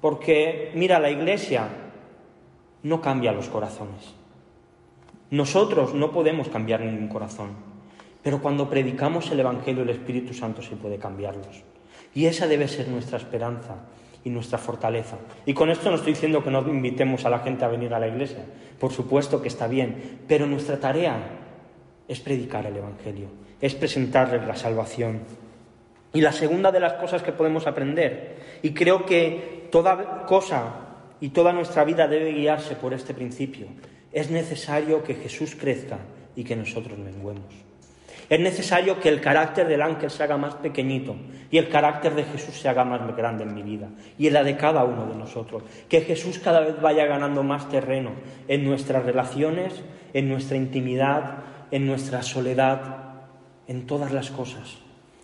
Porque, 0.01 0.73
mira, 0.75 0.99
la 0.99 1.11
iglesia 1.11 1.69
no 2.83 3.01
cambia 3.01 3.31
los 3.31 3.49
corazones. 3.49 4.15
Nosotros 5.31 5.95
no 5.95 6.11
podemos 6.11 6.49
cambiar 6.49 6.81
ningún 6.81 7.07
corazón, 7.07 7.51
pero 8.23 8.43
cuando 8.43 8.69
predicamos 8.69 9.31
el 9.31 9.41
Evangelio, 9.41 9.85
el 9.85 9.91
Espíritu 9.91 10.35
Santo 10.35 10.61
sí 10.61 10.75
puede 10.75 10.99
cambiarlos. 10.99 11.63
Y 12.15 12.27
esa 12.27 12.47
debe 12.47 12.69
ser 12.69 12.89
nuestra 12.89 13.19
esperanza 13.19 13.77
y 14.25 14.31
nuestra 14.31 14.59
fortaleza. 14.59 15.17
Y 15.47 15.55
con 15.55 15.71
esto 15.71 15.91
no 15.91 15.97
estoy 15.97 16.13
diciendo 16.13 16.43
que 16.43 16.51
no 16.51 16.61
invitemos 16.69 17.25
a 17.25 17.31
la 17.31 17.41
gente 17.41 17.65
a 17.65 17.69
venir 17.69 17.93
a 17.95 17.99
la 17.99 18.09
iglesia, 18.09 18.45
por 18.79 18.93
supuesto 18.93 19.43
que 19.43 19.49
está 19.49 19.67
bien, 19.67 20.21
pero 20.29 20.47
nuestra 20.47 20.79
tarea 20.79 21.19
es 22.09 22.21
predicar 22.21 22.67
el 22.67 22.77
Evangelio, 22.77 23.29
es 23.61 23.75
presentarles 23.75 24.47
la 24.47 24.57
salvación. 24.57 25.21
Y 26.13 26.21
la 26.21 26.33
segunda 26.33 26.71
de 26.71 26.81
las 26.81 26.95
cosas 26.95 27.23
que 27.23 27.33
podemos 27.33 27.67
aprender, 27.67 28.37
y 28.63 28.75
creo 28.75 29.07
que 29.07 29.69
toda 29.71 30.27
cosa 30.27 30.75
y 31.21 31.31
toda 31.31 31.53
nuestra 31.53 31.85
vida 31.85 32.07
debe 32.07 32.33
guiarse 32.33 32.77
por 32.77 32.93
este 32.93 33.15
principio, 33.15 33.67
es 34.13 34.31
necesario 34.31 35.03
que 35.03 35.15
Jesús 35.15 35.57
crezca 35.59 35.99
y 36.37 36.45
que 36.45 36.57
nosotros 36.57 36.99
menguemos. 36.99 37.72
Es 38.33 38.41
necesario 38.41 38.99
que 38.99 39.11
el 39.11 39.21
carácter 39.21 39.69
del 39.69 39.83
ángel 39.83 40.11
se 40.11 40.23
haga 40.23 40.39
más 40.39 40.55
pequeñito 40.55 41.17
y 41.51 41.59
el 41.59 41.69
carácter 41.69 42.15
de 42.15 42.25
Jesús 42.25 42.55
se 42.55 42.67
haga 42.67 42.83
más 42.83 43.15
grande 43.15 43.45
en 43.45 43.53
mi 43.53 43.63
vida 43.63 43.91
y 44.17 44.27
en 44.27 44.33
la 44.33 44.43
de 44.43 44.57
cada 44.57 44.85
uno 44.85 45.05
de 45.05 45.17
nosotros. 45.17 45.65
Que 45.87 46.01
Jesús 46.01 46.39
cada 46.39 46.61
vez 46.61 46.81
vaya 46.81 47.05
ganando 47.05 47.43
más 47.43 47.69
terreno 47.69 48.13
en 48.49 48.65
nuestras 48.65 49.05
relaciones, 49.05 49.83
en 50.15 50.31
nuestra 50.31 50.57
intimidad, 50.57 51.41
en 51.71 51.87
nuestra 51.87 52.23
soledad, 52.23 52.81
en 53.69 53.87
todas 53.87 54.13
las 54.13 54.31
cosas, 54.31 54.79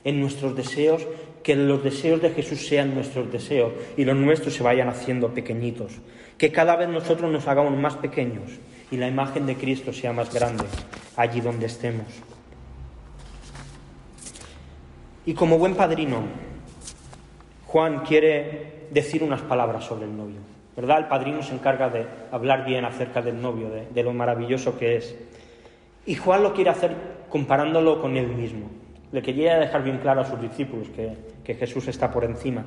en 0.04 0.20
nuestros 0.20 0.54
deseos, 0.54 1.06
que 1.42 1.56
los 1.56 1.82
deseos 1.82 2.20
de 2.20 2.28
Jesús 2.28 2.66
sean 2.66 2.92
nuestros 2.94 3.32
deseos 3.32 3.72
y 3.96 4.04
los 4.04 4.16
nuestros 4.16 4.52
se 4.52 4.62
vayan 4.62 4.90
haciendo 4.90 5.32
pequeñitos. 5.32 5.92
Que 6.36 6.52
cada 6.52 6.76
vez 6.76 6.90
nosotros 6.90 7.32
nos 7.32 7.48
hagamos 7.48 7.74
más 7.74 7.96
pequeños 7.96 8.50
y 8.90 8.98
la 8.98 9.08
imagen 9.08 9.46
de 9.46 9.54
Cristo 9.54 9.94
sea 9.94 10.12
más 10.12 10.30
grande 10.30 10.64
allí 11.16 11.40
donde 11.40 11.64
estemos. 11.64 12.04
Y 15.28 15.34
como 15.34 15.58
buen 15.58 15.74
padrino, 15.74 16.22
Juan 17.66 17.98
quiere 17.98 18.86
decir 18.90 19.22
unas 19.22 19.42
palabras 19.42 19.84
sobre 19.84 20.06
el 20.06 20.16
novio. 20.16 20.38
¿Verdad? 20.74 21.00
El 21.00 21.04
padrino 21.04 21.42
se 21.42 21.52
encarga 21.52 21.90
de 21.90 22.06
hablar 22.32 22.64
bien 22.64 22.86
acerca 22.86 23.20
del 23.20 23.38
novio, 23.38 23.68
de, 23.68 24.02
lo 24.02 24.14
maravilloso 24.14 24.78
que 24.78 24.96
es. 24.96 25.14
Y 26.06 26.14
Juan 26.14 26.42
lo 26.42 26.54
quiere 26.54 26.70
hacer 26.70 26.96
comparándolo 27.28 28.00
con 28.00 28.16
él 28.16 28.28
mismo. 28.28 28.70
Le 29.12 29.20
quería 29.20 29.58
dejar 29.58 29.84
bien 29.84 29.98
claro 29.98 30.22
a 30.22 30.24
sus 30.24 30.40
discípulos 30.40 30.88
que, 30.96 31.12
que 31.44 31.56
Jesús 31.56 31.88
está 31.88 32.10
por 32.10 32.24
encima. 32.24 32.64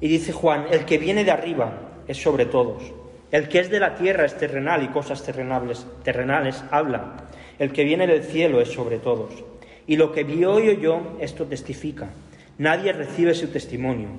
Y 0.00 0.06
dice 0.06 0.30
Juan, 0.30 0.66
el 0.70 0.84
que 0.84 0.96
viene 0.96 1.24
de 1.24 1.32
arriba 1.32 1.72
es 2.06 2.22
sobre 2.22 2.46
todos. 2.46 2.84
El 3.32 3.48
que 3.48 3.58
es 3.58 3.68
de 3.68 3.80
la 3.80 3.96
tierra 3.96 4.26
es 4.26 4.38
terrenal 4.38 4.84
y 4.84 4.88
cosas 4.90 5.24
terrenales, 5.24 5.84
terrenales 6.04 6.62
habla. 6.70 7.16
El 7.58 7.72
que 7.72 7.82
viene 7.82 8.06
del 8.06 8.22
cielo 8.22 8.60
es 8.60 8.68
sobre 8.68 8.98
todos. 8.98 9.49
Y 9.90 9.96
lo 9.96 10.12
que 10.12 10.22
vio 10.22 10.60
y 10.60 10.68
oyó, 10.68 11.00
esto 11.18 11.46
testifica. 11.46 12.10
Nadie 12.58 12.92
recibe 12.92 13.34
su 13.34 13.48
testimonio. 13.48 14.10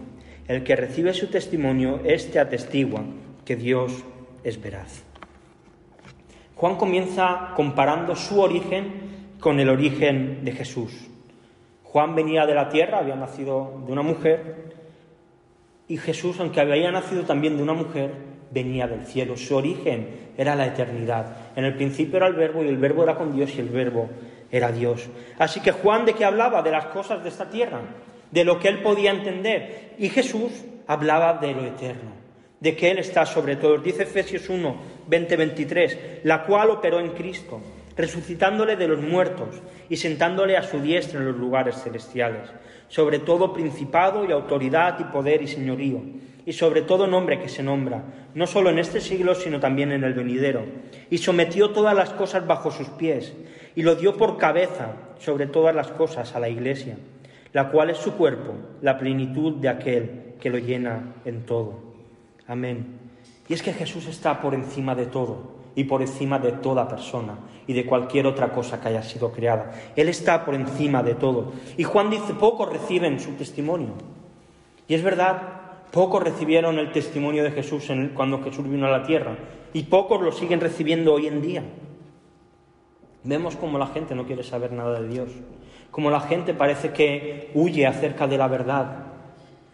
El 0.45 0.65
que 0.65 0.75
recibe 0.75 1.13
su 1.13 1.27
testimonio, 1.27 2.01
éste 2.03 2.39
atestigua 2.39 3.05
que 3.45 3.55
Dios 3.55 4.03
es 4.43 4.61
veraz. 4.61 5.03
Juan 6.57 6.75
comienza 6.75 7.53
comparando 7.55 8.17
su 8.17 8.41
origen 8.41 9.37
con 9.39 9.61
el 9.61 9.69
origen 9.69 10.43
de 10.43 10.51
Jesús. 10.51 11.07
Juan 11.83 12.15
venía 12.15 12.45
de 12.45 12.53
la 12.53 12.67
tierra, 12.67 12.97
había 12.97 13.15
nacido 13.15 13.81
de 13.85 13.93
una 13.93 14.01
mujer, 14.01 14.73
y 15.87 15.95
Jesús, 15.95 16.37
aunque 16.41 16.59
había 16.59 16.91
nacido 16.91 17.23
también 17.23 17.55
de 17.55 17.63
una 17.63 17.73
mujer, 17.73 18.11
venía 18.51 18.87
del 18.87 19.05
cielo, 19.05 19.37
su 19.37 19.55
origen 19.55 20.31
era 20.37 20.53
la 20.53 20.67
eternidad. 20.67 21.53
En 21.55 21.63
el 21.63 21.75
principio 21.75 22.17
era 22.17 22.27
el 22.27 22.33
verbo 22.33 22.61
y 22.61 22.67
el 22.67 22.75
verbo 22.75 23.03
era 23.03 23.15
con 23.15 23.33
Dios 23.33 23.55
y 23.55 23.61
el 23.61 23.69
verbo 23.69 24.09
era 24.51 24.71
Dios. 24.71 25.07
Así 25.39 25.59
que 25.61 25.71
Juan 25.71 26.05
de 26.05 26.13
qué 26.13 26.25
hablaba? 26.25 26.61
De 26.61 26.71
las 26.71 26.87
cosas 26.87 27.23
de 27.23 27.29
esta 27.29 27.49
tierra, 27.49 27.79
de 28.29 28.43
lo 28.43 28.59
que 28.59 28.67
él 28.67 28.81
podía 28.81 29.11
entender. 29.11 29.93
Y 29.97 30.09
Jesús 30.09 30.51
hablaba 30.87 31.35
de 31.35 31.53
lo 31.53 31.65
eterno, 31.65 32.11
de 32.59 32.75
que 32.75 32.91
Él 32.91 32.99
está 32.99 33.25
sobre 33.25 33.55
todo. 33.55 33.77
Dice 33.77 34.03
Efesios 34.03 34.49
1, 34.49 34.75
20, 35.07 35.35
23, 35.35 35.97
la 36.23 36.43
cual 36.43 36.69
operó 36.69 36.99
en 36.99 37.09
Cristo, 37.09 37.61
resucitándole 37.95 38.75
de 38.75 38.87
los 38.87 38.99
muertos 38.99 39.61
y 39.89 39.95
sentándole 39.95 40.57
a 40.57 40.63
su 40.63 40.81
diestra 40.81 41.19
en 41.19 41.27
los 41.27 41.37
lugares 41.37 41.81
celestiales, 41.81 42.49
sobre 42.87 43.19
todo 43.19 43.53
principado 43.53 44.25
y 44.25 44.31
autoridad 44.31 44.99
y 44.99 45.05
poder 45.05 45.41
y 45.41 45.47
señorío 45.47 46.01
y 46.45 46.53
sobre 46.53 46.81
todo 46.81 47.07
nombre 47.07 47.39
que 47.39 47.49
se 47.49 47.63
nombra, 47.63 48.03
no 48.33 48.47
solo 48.47 48.69
en 48.69 48.79
este 48.79 49.01
siglo, 49.01 49.35
sino 49.35 49.59
también 49.59 49.91
en 49.91 50.03
el 50.03 50.13
venidero, 50.13 50.63
y 51.09 51.17
sometió 51.19 51.71
todas 51.71 51.95
las 51.95 52.11
cosas 52.11 52.47
bajo 52.47 52.71
sus 52.71 52.87
pies, 52.89 53.33
y 53.75 53.83
lo 53.83 53.95
dio 53.95 54.17
por 54.17 54.37
cabeza 54.37 54.93
sobre 55.19 55.45
todas 55.45 55.75
las 55.75 55.87
cosas 55.91 56.35
a 56.35 56.39
la 56.39 56.49
Iglesia, 56.49 56.97
la 57.53 57.69
cual 57.69 57.89
es 57.89 57.97
su 57.97 58.13
cuerpo, 58.13 58.53
la 58.81 58.97
plenitud 58.97 59.55
de 59.55 59.69
aquel 59.69 60.35
que 60.39 60.49
lo 60.49 60.57
llena 60.57 61.13
en 61.25 61.45
todo. 61.45 61.79
Amén. 62.47 62.99
Y 63.47 63.53
es 63.53 63.61
que 63.61 63.73
Jesús 63.73 64.07
está 64.07 64.41
por 64.41 64.53
encima 64.53 64.95
de 64.95 65.05
todo 65.05 65.61
y 65.75 65.85
por 65.85 66.01
encima 66.01 66.39
de 66.39 66.53
toda 66.53 66.87
persona 66.87 67.37
y 67.67 67.73
de 67.73 67.85
cualquier 67.85 68.27
otra 68.27 68.51
cosa 68.51 68.81
que 68.81 68.89
haya 68.89 69.03
sido 69.03 69.31
creada. 69.31 69.71
Él 69.95 70.09
está 70.09 70.43
por 70.43 70.55
encima 70.55 71.03
de 71.03 71.15
todo. 71.15 71.53
Y 71.77 71.83
Juan 71.83 72.09
dice, 72.09 72.33
pocos 72.33 72.71
reciben 72.71 73.19
su 73.19 73.31
testimonio. 73.33 73.93
Y 74.87 74.95
es 74.95 75.03
verdad, 75.03 75.60
Pocos 75.91 76.23
recibieron 76.23 76.79
el 76.79 76.93
testimonio 76.93 77.43
de 77.43 77.51
Jesús 77.51 77.91
cuando 78.15 78.41
Jesús 78.41 78.69
vino 78.69 78.87
a 78.87 78.91
la 78.91 79.03
tierra 79.03 79.35
y 79.73 79.83
pocos 79.83 80.21
lo 80.21 80.31
siguen 80.31 80.61
recibiendo 80.61 81.13
hoy 81.13 81.27
en 81.27 81.41
día. 81.41 81.63
Vemos 83.23 83.57
como 83.57 83.77
la 83.77 83.87
gente 83.87 84.15
no 84.15 84.25
quiere 84.25 84.43
saber 84.43 84.71
nada 84.71 85.01
de 85.01 85.09
Dios, 85.09 85.29
como 85.91 86.09
la 86.09 86.21
gente 86.21 86.53
parece 86.53 86.91
que 86.93 87.51
huye 87.53 87.85
acerca 87.85 88.25
de 88.25 88.37
la 88.37 88.47
verdad, 88.47 89.07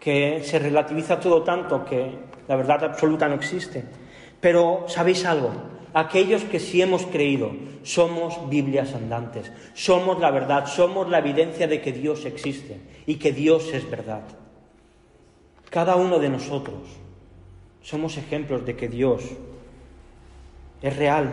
que 0.00 0.42
se 0.42 0.58
relativiza 0.58 1.20
todo 1.20 1.42
tanto 1.42 1.84
que 1.84 2.10
la 2.48 2.56
verdad 2.56 2.84
absoluta 2.84 3.28
no 3.28 3.36
existe. 3.36 3.84
Pero, 4.40 4.84
¿sabéis 4.88 5.24
algo? 5.24 5.52
Aquellos 5.94 6.42
que 6.44 6.58
sí 6.58 6.82
hemos 6.82 7.06
creído 7.06 7.52
somos 7.84 8.50
Biblias 8.50 8.92
andantes, 8.94 9.52
somos 9.74 10.18
la 10.18 10.32
verdad, 10.32 10.66
somos 10.66 11.08
la 11.08 11.20
evidencia 11.20 11.68
de 11.68 11.80
que 11.80 11.92
Dios 11.92 12.24
existe 12.24 12.80
y 13.06 13.16
que 13.16 13.32
Dios 13.32 13.72
es 13.72 13.88
verdad. 13.88 14.22
Cada 15.70 15.96
uno 15.96 16.18
de 16.18 16.30
nosotros 16.30 16.78
somos 17.82 18.16
ejemplos 18.16 18.64
de 18.64 18.76
que 18.76 18.88
Dios 18.88 19.24
es 20.80 20.96
real, 20.96 21.30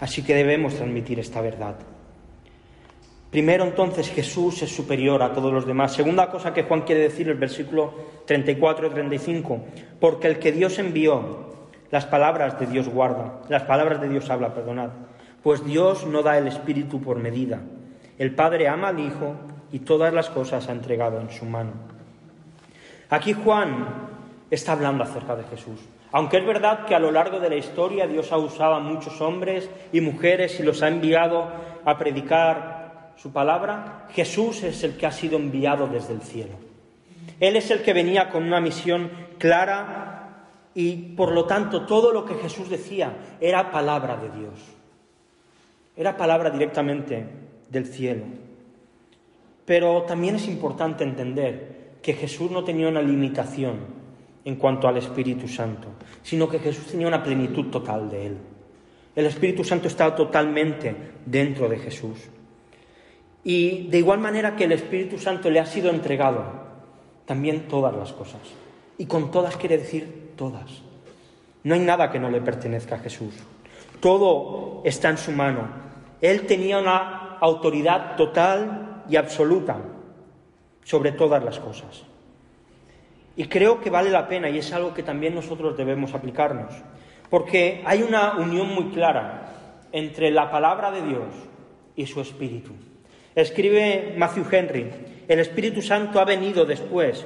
así 0.00 0.22
que 0.22 0.34
debemos 0.34 0.74
transmitir 0.74 1.18
esta 1.18 1.40
verdad. 1.40 1.76
Primero 3.30 3.64
entonces 3.64 4.10
Jesús 4.10 4.60
es 4.62 4.74
superior 4.74 5.22
a 5.22 5.32
todos 5.32 5.50
los 5.52 5.66
demás. 5.66 5.94
Segunda 5.94 6.30
cosa 6.30 6.52
que 6.52 6.64
Juan 6.64 6.82
quiere 6.82 7.00
decir, 7.00 7.28
el 7.30 7.38
versículo 7.38 7.94
34 8.26 8.88
y 8.88 8.90
35, 8.90 9.64
porque 9.98 10.28
el 10.28 10.38
que 10.38 10.52
Dios 10.52 10.78
envió, 10.78 11.50
las 11.90 12.04
palabras 12.04 12.60
de 12.60 12.66
Dios 12.66 12.88
guarda, 12.88 13.40
las 13.48 13.62
palabras 13.62 14.02
de 14.02 14.08
Dios 14.08 14.28
habla, 14.28 14.54
perdonad, 14.54 14.90
pues 15.42 15.64
Dios 15.64 16.06
no 16.06 16.22
da 16.22 16.36
el 16.36 16.46
Espíritu 16.46 17.00
por 17.00 17.18
medida. 17.18 17.60
El 18.18 18.34
Padre 18.34 18.68
ama 18.68 18.88
al 18.88 19.00
Hijo 19.00 19.34
y 19.72 19.78
todas 19.78 20.12
las 20.12 20.28
cosas 20.28 20.68
ha 20.68 20.72
entregado 20.72 21.18
en 21.18 21.30
su 21.30 21.46
mano. 21.46 21.91
Aquí 23.12 23.34
Juan 23.34 24.08
está 24.50 24.72
hablando 24.72 25.04
acerca 25.04 25.36
de 25.36 25.44
Jesús. 25.44 25.78
Aunque 26.12 26.38
es 26.38 26.46
verdad 26.46 26.86
que 26.86 26.94
a 26.94 26.98
lo 26.98 27.10
largo 27.10 27.40
de 27.40 27.50
la 27.50 27.56
historia 27.56 28.06
Dios 28.06 28.32
ha 28.32 28.38
usado 28.38 28.72
a 28.72 28.80
muchos 28.80 29.20
hombres 29.20 29.68
y 29.92 30.00
mujeres 30.00 30.58
y 30.58 30.62
los 30.62 30.82
ha 30.82 30.88
enviado 30.88 31.46
a 31.84 31.98
predicar 31.98 33.12
su 33.16 33.30
palabra, 33.30 34.06
Jesús 34.12 34.62
es 34.62 34.82
el 34.82 34.96
que 34.96 35.04
ha 35.04 35.12
sido 35.12 35.36
enviado 35.36 35.88
desde 35.88 36.14
el 36.14 36.22
cielo. 36.22 36.54
Él 37.38 37.56
es 37.56 37.70
el 37.70 37.82
que 37.82 37.92
venía 37.92 38.30
con 38.30 38.44
una 38.44 38.62
misión 38.62 39.10
clara 39.36 40.46
y 40.74 41.14
por 41.14 41.32
lo 41.32 41.44
tanto 41.44 41.84
todo 41.84 42.12
lo 42.12 42.24
que 42.24 42.36
Jesús 42.36 42.70
decía 42.70 43.12
era 43.42 43.70
palabra 43.70 44.16
de 44.16 44.30
Dios. 44.30 44.54
Era 45.98 46.16
palabra 46.16 46.48
directamente 46.48 47.26
del 47.68 47.84
cielo. 47.84 48.24
Pero 49.66 50.04
también 50.04 50.36
es 50.36 50.48
importante 50.48 51.04
entender 51.04 51.81
que 52.02 52.14
Jesús 52.14 52.50
no 52.50 52.64
tenía 52.64 52.88
una 52.88 53.00
limitación 53.00 53.76
en 54.44 54.56
cuanto 54.56 54.88
al 54.88 54.96
Espíritu 54.96 55.46
Santo, 55.46 55.88
sino 56.22 56.48
que 56.48 56.58
Jesús 56.58 56.86
tenía 56.86 57.06
una 57.06 57.22
plenitud 57.22 57.66
total 57.66 58.10
de 58.10 58.26
él. 58.26 58.38
El 59.14 59.26
Espíritu 59.26 59.62
Santo 59.62 59.86
estaba 59.86 60.16
totalmente 60.16 60.94
dentro 61.24 61.68
de 61.68 61.78
Jesús. 61.78 62.18
Y 63.44 63.88
de 63.88 63.98
igual 63.98 64.18
manera 64.18 64.56
que 64.56 64.64
el 64.64 64.72
Espíritu 64.72 65.18
Santo 65.18 65.48
le 65.48 65.60
ha 65.60 65.66
sido 65.66 65.90
entregado, 65.90 66.44
también 67.24 67.68
todas 67.68 67.94
las 67.94 68.12
cosas. 68.12 68.40
Y 68.98 69.06
con 69.06 69.30
todas 69.30 69.56
quiere 69.56 69.78
decir 69.78 70.32
todas. 70.36 70.82
No 71.62 71.74
hay 71.74 71.80
nada 71.80 72.10
que 72.10 72.18
no 72.18 72.30
le 72.30 72.40
pertenezca 72.40 72.96
a 72.96 72.98
Jesús. 72.98 73.34
Todo 74.00 74.82
está 74.84 75.10
en 75.10 75.18
su 75.18 75.30
mano. 75.30 75.68
Él 76.20 76.46
tenía 76.46 76.78
una 76.78 77.38
autoridad 77.40 78.16
total 78.16 79.04
y 79.08 79.16
absoluta 79.16 79.78
sobre 80.84 81.12
todas 81.12 81.42
las 81.44 81.58
cosas. 81.58 82.04
Y 83.36 83.46
creo 83.46 83.80
que 83.80 83.90
vale 83.90 84.10
la 84.10 84.28
pena 84.28 84.50
y 84.50 84.58
es 84.58 84.72
algo 84.72 84.92
que 84.92 85.02
también 85.02 85.34
nosotros 85.34 85.76
debemos 85.76 86.14
aplicarnos, 86.14 86.72
porque 87.30 87.82
hay 87.86 88.02
una 88.02 88.36
unión 88.36 88.68
muy 88.68 88.90
clara 88.90 89.88
entre 89.92 90.30
la 90.30 90.50
palabra 90.50 90.90
de 90.90 91.02
Dios 91.02 91.28
y 91.96 92.06
su 92.06 92.20
Espíritu. 92.20 92.72
Escribe 93.34 94.14
Matthew 94.16 94.46
Henry, 94.50 94.90
el 95.28 95.38
Espíritu 95.38 95.80
Santo 95.80 96.20
ha 96.20 96.24
venido 96.24 96.66
después, 96.66 97.24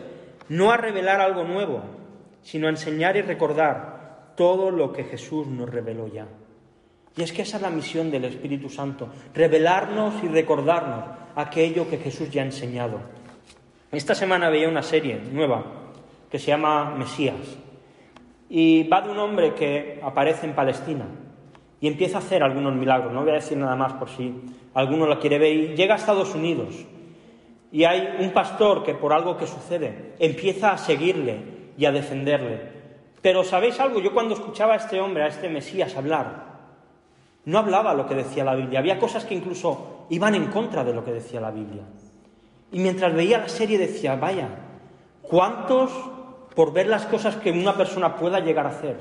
no 0.49 0.71
a 0.71 0.77
revelar 0.77 1.21
algo 1.21 1.42
nuevo, 1.42 1.83
sino 2.42 2.69
a 2.69 2.71
enseñar 2.71 3.16
y 3.16 3.23
recordar 3.23 4.35
todo 4.37 4.71
lo 4.71 4.92
que 4.92 5.05
Jesús 5.05 5.49
nos 5.49 5.69
reveló 5.69 6.07
ya. 6.07 6.29
Y 7.16 7.23
es 7.23 7.33
que 7.33 7.42
esa 7.42 7.57
es 7.57 7.62
la 7.62 7.71
misión 7.71 8.11
del 8.11 8.27
Espíritu 8.27 8.69
Santo, 8.69 9.09
revelarnos 9.35 10.23
y 10.23 10.29
recordarnos 10.29 11.05
aquello 11.35 11.88
que 11.88 11.99
Jesús 11.99 12.31
ya 12.31 12.42
ha 12.42 12.45
enseñado. 12.45 13.01
Esta 13.96 14.14
semana 14.14 14.50
veía 14.50 14.68
una 14.68 14.82
serie 14.82 15.18
nueva 15.32 15.64
que 16.30 16.38
se 16.38 16.48
llama 16.48 16.94
Mesías 16.96 17.56
y 18.46 18.87
va 18.88 19.00
de 19.00 19.11
un 19.11 19.18
hombre 19.18 19.54
que 19.54 19.98
aparece 20.02 20.46
en 20.46 20.54
Palestina 20.54 21.06
y 21.80 21.87
empieza 21.88 22.18
a 22.18 22.20
hacer 22.20 22.42
algunos 22.42 22.76
milagros. 22.76 23.14
No 23.14 23.22
voy 23.22 23.30
a 23.30 23.37
decir 23.37 23.56
nada 23.56 23.74
más 23.74 23.94
por 23.94 24.11
si 24.11 24.35
alguno 24.74 25.06
lo 25.06 25.18
quiere 25.18 25.38
ver. 25.38 25.50
Y 25.50 25.74
llega 25.76 25.94
a 25.94 25.96
Estados 25.96 26.35
Unidos 26.35 26.74
y 27.72 27.85
hay 27.85 28.18
un 28.20 28.32
pastor 28.32 28.85
que 28.85 28.92
por 28.92 29.14
algo 29.14 29.38
que 29.38 29.46
sucede 29.46 30.12
empieza 30.18 30.72
a 30.72 30.78
seguirle 30.78 31.70
y 31.78 31.87
a 31.87 31.90
defenderle. 31.90 32.61
Pero 33.22 33.44
¿sabéis 33.44 33.80
algo? 33.80 33.98
Yo 34.00 34.12
cuando 34.12 34.35
escuchaba 34.35 34.74
a 34.74 34.76
este 34.76 35.00
hombre, 35.00 35.22
a 35.22 35.28
este 35.28 35.48
Mesías 35.48 35.96
hablar, 35.96 36.44
no 37.46 37.59
hablaba 37.59 37.94
lo 37.94 38.06
que 38.06 38.14
decía 38.14 38.44
la 38.44 38.56
Biblia. 38.56 38.80
Había 38.80 38.98
cosas 38.98 39.24
que 39.24 39.35
incluso 39.35 40.06
iban 40.11 40.35
en 40.35 40.48
contra 40.48 40.85
de 40.85 40.92
lo 40.92 41.02
que 41.02 41.12
decía 41.12 41.40
la 41.40 41.50
Biblia. 41.50 41.85
Y 42.72 42.79
mientras 42.79 43.14
veía 43.14 43.38
la 43.38 43.48
serie 43.48 43.79
decía, 43.79 44.16
vaya, 44.16 44.48
¿cuántos 45.22 45.92
por 46.55 46.72
ver 46.72 46.88
las 46.88 47.07
cosas 47.07 47.37
que 47.37 47.50
una 47.50 47.76
persona 47.76 48.16
pueda 48.16 48.40
llegar 48.40 48.66
a 48.66 48.70
hacer 48.70 48.96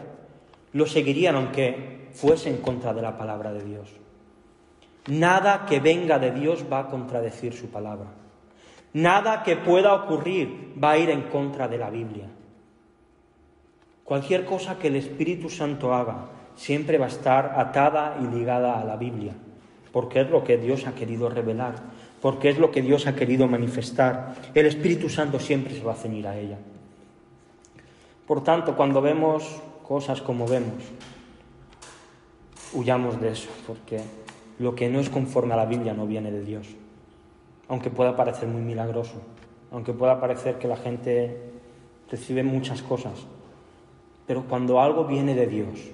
lo 0.74 0.86
seguirían 0.86 1.36
aunque 1.36 2.10
fuese 2.14 2.50
en 2.50 2.58
contra 2.58 2.94
de 2.94 3.02
la 3.02 3.18
palabra 3.18 3.54
de 3.54 3.64
Dios? 3.64 3.90
Nada 5.08 5.66
que 5.66 5.80
venga 5.80 6.20
de 6.20 6.32
Dios 6.32 6.66
va 6.72 6.80
a 6.80 6.88
contradecir 6.88 7.54
su 7.54 7.70
palabra. 7.70 8.08
Nada 8.94 9.44
que 9.44 9.56
pueda 9.56 9.94
ocurrir 9.94 10.74
va 10.82 10.92
a 10.92 10.98
ir 10.98 11.10
en 11.10 11.24
contra 11.24 11.68
de 11.68 11.78
la 11.78 11.90
Biblia. 11.90 12.28
Cualquier 14.04 14.46
cosa 14.46 14.78
que 14.78 14.88
el 14.88 14.96
Espíritu 14.96 15.50
Santo 15.50 15.94
haga 15.94 16.28
siempre 16.56 16.98
va 16.98 17.06
a 17.06 17.10
estar 17.10 17.54
atada 17.58 18.18
y 18.22 18.28
ligada 18.34 18.80
a 18.80 18.86
la 18.86 18.96
Biblia, 18.96 19.34
porque 19.92 20.22
es 20.22 20.30
lo 20.30 20.44
que 20.44 20.58
Dios 20.58 20.88
ha 20.88 20.96
querido 20.96 21.28
revelar, 21.30 21.76
porque 22.26 22.50
es 22.50 22.58
lo 22.58 22.72
que 22.72 22.82
Dios 22.82 23.06
ha 23.06 23.14
querido 23.14 23.48
manifestar. 23.48 24.34
El 24.56 24.66
Espíritu 24.66 25.10
Santo 25.10 25.40
siempre 25.40 25.76
se 25.76 25.84
va 25.84 25.92
a 25.92 25.96
ceñir 25.96 26.28
a 26.28 26.36
ella. 26.36 26.58
Por 28.26 28.44
tanto, 28.44 28.76
cuando 28.76 29.00
vemos 29.00 29.62
cosas 29.84 30.24
como 30.24 30.48
vemos, 30.48 30.82
huyamos 32.74 33.22
de 33.22 33.30
eso, 33.30 33.50
porque 33.68 34.02
lo 34.58 34.74
que 34.74 34.90
no 34.90 35.00
es 35.00 35.12
conforme 35.12 35.54
a 35.54 35.58
la 35.58 35.68
Biblia 35.68 35.94
no 35.94 36.08
viene 36.08 36.32
de 36.32 36.42
Dios, 36.42 36.66
aunque 37.68 37.92
pueda 37.92 38.16
parecer 38.16 38.48
muy 38.50 38.64
milagroso, 38.64 39.22
aunque 39.72 39.94
pueda 39.94 40.20
parecer 40.20 40.58
que 40.58 40.68
la 40.68 40.78
gente 40.78 41.40
recibe 42.10 42.42
muchas 42.42 42.82
cosas, 42.82 43.28
pero 44.26 44.46
cuando 44.48 44.82
algo 44.82 45.06
viene 45.06 45.36
de 45.36 45.46
Dios, 45.46 45.92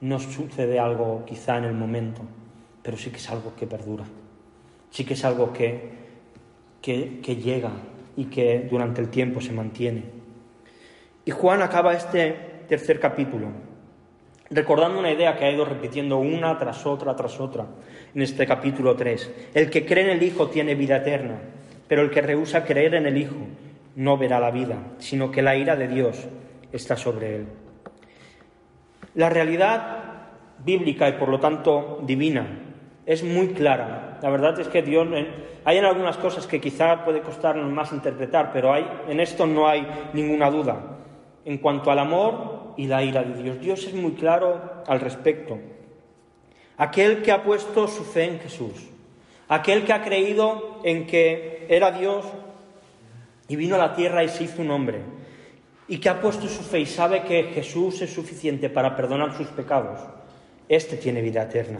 no 0.00 0.18
sucede 0.18 0.80
algo 0.80 1.22
quizá 1.24 1.56
en 1.56 1.66
el 1.66 1.74
momento, 1.74 2.22
pero 2.82 2.96
sí 2.96 3.10
que 3.10 3.18
es 3.18 3.30
algo 3.30 3.54
que 3.54 3.68
perdura, 3.68 4.06
sí 4.90 5.04
que 5.04 5.14
es 5.14 5.24
algo 5.24 5.52
que, 5.52 5.90
que, 6.82 7.36
llega 7.36 7.72
y 8.16 8.26
que 8.26 8.66
durante 8.70 9.00
el 9.00 9.08
tiempo 9.08 9.40
se 9.40 9.52
mantiene. 9.52 10.04
Y 11.24 11.30
Juan 11.30 11.62
acaba 11.62 11.94
este 11.94 12.64
tercer 12.68 13.00
capítulo 13.00 13.48
recordando 14.50 14.98
una 14.98 15.10
idea 15.10 15.36
que 15.36 15.44
ha 15.44 15.50
ido 15.50 15.64
repitiendo 15.64 16.18
una 16.18 16.56
tras 16.56 16.86
otra 16.86 17.16
tras 17.16 17.40
otra 17.40 17.66
en 18.14 18.22
este 18.22 18.46
capítulo 18.46 18.94
3. 18.94 19.50
El 19.54 19.70
que 19.70 19.84
cree 19.84 20.04
en 20.04 20.10
el 20.10 20.22
Hijo 20.22 20.48
tiene 20.48 20.74
vida 20.74 20.98
eterna, 20.98 21.40
pero 21.88 22.02
el 22.02 22.10
que 22.10 22.22
rehúsa 22.22 22.64
creer 22.64 22.94
en 22.94 23.06
el 23.06 23.16
Hijo 23.16 23.36
no 23.96 24.16
verá 24.18 24.38
la 24.38 24.50
vida, 24.50 24.78
sino 24.98 25.30
que 25.30 25.42
la 25.42 25.56
ira 25.56 25.74
de 25.74 25.88
Dios 25.88 26.28
está 26.72 26.96
sobre 26.96 27.36
él. 27.36 27.46
La 29.14 29.30
realidad 29.30 30.04
bíblica 30.64 31.08
y 31.08 31.12
por 31.12 31.28
lo 31.28 31.40
tanto 31.40 32.00
divina 32.04 32.65
es 33.06 33.22
muy 33.22 33.48
clara. 33.48 34.18
La 34.20 34.30
verdad 34.30 34.58
es 34.58 34.66
que 34.66 34.82
Dios, 34.82 35.06
hay 35.64 35.78
en 35.78 35.84
algunas 35.84 36.16
cosas 36.16 36.46
que 36.46 36.60
quizá 36.60 37.04
puede 37.04 37.20
costarnos 37.20 37.70
más 37.70 37.92
interpretar, 37.92 38.50
pero 38.52 38.72
hay, 38.72 38.86
en 39.08 39.20
esto 39.20 39.46
no 39.46 39.68
hay 39.68 39.86
ninguna 40.12 40.50
duda. 40.50 40.98
En 41.44 41.58
cuanto 41.58 41.92
al 41.92 42.00
amor 42.00 42.74
y 42.76 42.88
la 42.88 43.04
ira 43.04 43.22
de 43.22 43.40
Dios, 43.40 43.60
Dios 43.60 43.84
es 43.86 43.94
muy 43.94 44.12
claro 44.12 44.82
al 44.88 45.00
respecto. 45.00 45.56
Aquel 46.76 47.22
que 47.22 47.30
ha 47.30 47.44
puesto 47.44 47.86
su 47.86 48.04
fe 48.04 48.24
en 48.24 48.40
Jesús, 48.40 48.88
aquel 49.48 49.84
que 49.84 49.92
ha 49.92 50.02
creído 50.02 50.80
en 50.82 51.06
que 51.06 51.66
era 51.70 51.92
Dios 51.92 52.26
y 53.48 53.54
vino 53.54 53.76
a 53.76 53.78
la 53.78 53.94
tierra 53.94 54.24
y 54.24 54.28
se 54.28 54.44
hizo 54.44 54.60
un 54.60 54.72
hombre, 54.72 55.00
y 55.86 55.98
que 55.98 56.08
ha 56.08 56.20
puesto 56.20 56.48
su 56.48 56.64
fe 56.64 56.80
y 56.80 56.86
sabe 56.86 57.22
que 57.22 57.44
Jesús 57.44 58.02
es 58.02 58.12
suficiente 58.12 58.68
para 58.68 58.96
perdonar 58.96 59.36
sus 59.36 59.46
pecados, 59.46 60.00
este 60.68 60.96
tiene 60.96 61.22
vida 61.22 61.44
eterna. 61.44 61.78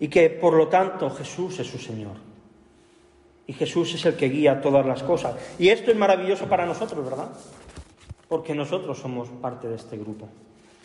Y 0.00 0.08
que 0.08 0.30
por 0.30 0.54
lo 0.54 0.66
tanto 0.66 1.08
Jesús 1.10 1.60
es 1.60 1.68
su 1.68 1.78
Señor. 1.78 2.16
Y 3.46 3.52
Jesús 3.52 3.94
es 3.94 4.04
el 4.06 4.16
que 4.16 4.28
guía 4.28 4.60
todas 4.60 4.84
las 4.84 5.04
cosas. 5.04 5.36
Y 5.58 5.68
esto 5.68 5.92
es 5.92 5.96
maravilloso 5.96 6.46
para 6.46 6.66
nosotros, 6.66 7.04
¿verdad? 7.04 7.30
Porque 8.28 8.54
nosotros 8.54 8.98
somos 8.98 9.28
parte 9.28 9.68
de 9.68 9.76
este 9.76 9.96
grupo, 9.96 10.28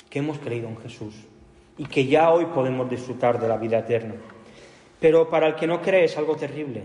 que 0.10 0.20
hemos 0.20 0.38
creído 0.38 0.68
en 0.68 0.78
Jesús 0.78 1.16
y 1.78 1.86
que 1.86 2.06
ya 2.06 2.32
hoy 2.32 2.46
podemos 2.46 2.90
disfrutar 2.90 3.40
de 3.40 3.48
la 3.48 3.58
vida 3.58 3.80
eterna. 3.80 4.16
Pero 5.00 5.30
para 5.30 5.48
el 5.48 5.56
que 5.56 5.66
no 5.66 5.82
cree 5.82 6.06
es 6.06 6.18
algo 6.18 6.36
terrible. 6.36 6.84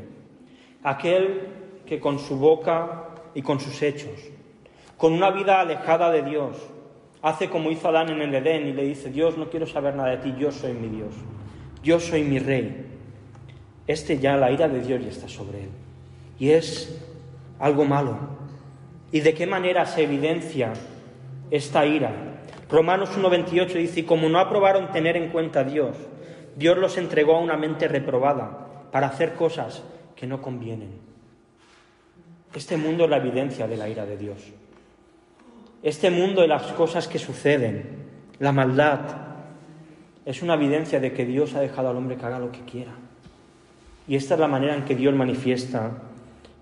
Aquel 0.82 1.48
que 1.86 2.00
con 2.00 2.18
su 2.18 2.36
boca 2.36 3.08
y 3.34 3.42
con 3.42 3.60
sus 3.60 3.82
hechos 3.82 4.18
con 5.00 5.14
una 5.14 5.30
vida 5.30 5.60
alejada 5.60 6.10
de 6.10 6.22
Dios. 6.22 6.58
Hace 7.22 7.48
como 7.48 7.70
hizo 7.70 7.88
Adán 7.88 8.10
en 8.10 8.20
el 8.20 8.34
Edén 8.34 8.66
y 8.66 8.72
le 8.74 8.82
dice, 8.82 9.08
Dios, 9.08 9.38
no 9.38 9.48
quiero 9.48 9.66
saber 9.66 9.94
nada 9.94 10.10
de 10.10 10.18
ti, 10.18 10.34
yo 10.38 10.52
soy 10.52 10.74
mi 10.74 10.88
Dios, 10.88 11.14
yo 11.82 12.00
soy 12.00 12.22
mi 12.22 12.38
rey. 12.38 12.86
Este 13.86 14.18
ya, 14.18 14.36
la 14.36 14.50
ira 14.50 14.68
de 14.68 14.80
Dios 14.80 15.02
ya 15.02 15.08
está 15.08 15.28
sobre 15.28 15.64
él. 15.64 15.70
Y 16.38 16.50
es 16.50 16.96
algo 17.58 17.84
malo. 17.84 18.16
¿Y 19.12 19.20
de 19.20 19.34
qué 19.34 19.46
manera 19.46 19.86
se 19.86 20.04
evidencia 20.04 20.72
esta 21.50 21.84
ira? 21.84 22.12
Romanos 22.70 23.10
1.28 23.18 23.72
dice, 23.74 24.00
y 24.00 24.02
como 24.04 24.28
no 24.28 24.38
aprobaron 24.38 24.92
tener 24.92 25.16
en 25.16 25.30
cuenta 25.30 25.60
a 25.60 25.64
Dios, 25.64 25.96
Dios 26.56 26.78
los 26.78 26.96
entregó 26.98 27.36
a 27.36 27.40
una 27.40 27.56
mente 27.56 27.88
reprobada 27.88 28.68
para 28.92 29.08
hacer 29.08 29.34
cosas 29.34 29.82
que 30.14 30.26
no 30.26 30.40
convienen. 30.40 30.90
Este 32.54 32.76
mundo 32.76 33.04
es 33.04 33.10
la 33.10 33.16
evidencia 33.16 33.66
de 33.66 33.76
la 33.76 33.88
ira 33.88 34.06
de 34.06 34.16
Dios. 34.16 34.38
Este 35.82 36.10
mundo 36.10 36.44
y 36.44 36.48
las 36.48 36.62
cosas 36.72 37.08
que 37.08 37.18
suceden, 37.18 38.06
la 38.38 38.52
maldad, 38.52 39.29
es 40.24 40.42
una 40.42 40.54
evidencia 40.54 41.00
de 41.00 41.12
que 41.12 41.24
Dios 41.24 41.54
ha 41.54 41.60
dejado 41.60 41.88
al 41.88 41.96
hombre 41.96 42.16
que 42.16 42.26
haga 42.26 42.38
lo 42.38 42.52
que 42.52 42.60
quiera. 42.60 42.92
Y 44.06 44.16
esta 44.16 44.34
es 44.34 44.40
la 44.40 44.48
manera 44.48 44.74
en 44.74 44.84
que 44.84 44.94
Dios 44.94 45.14
manifiesta 45.14 46.02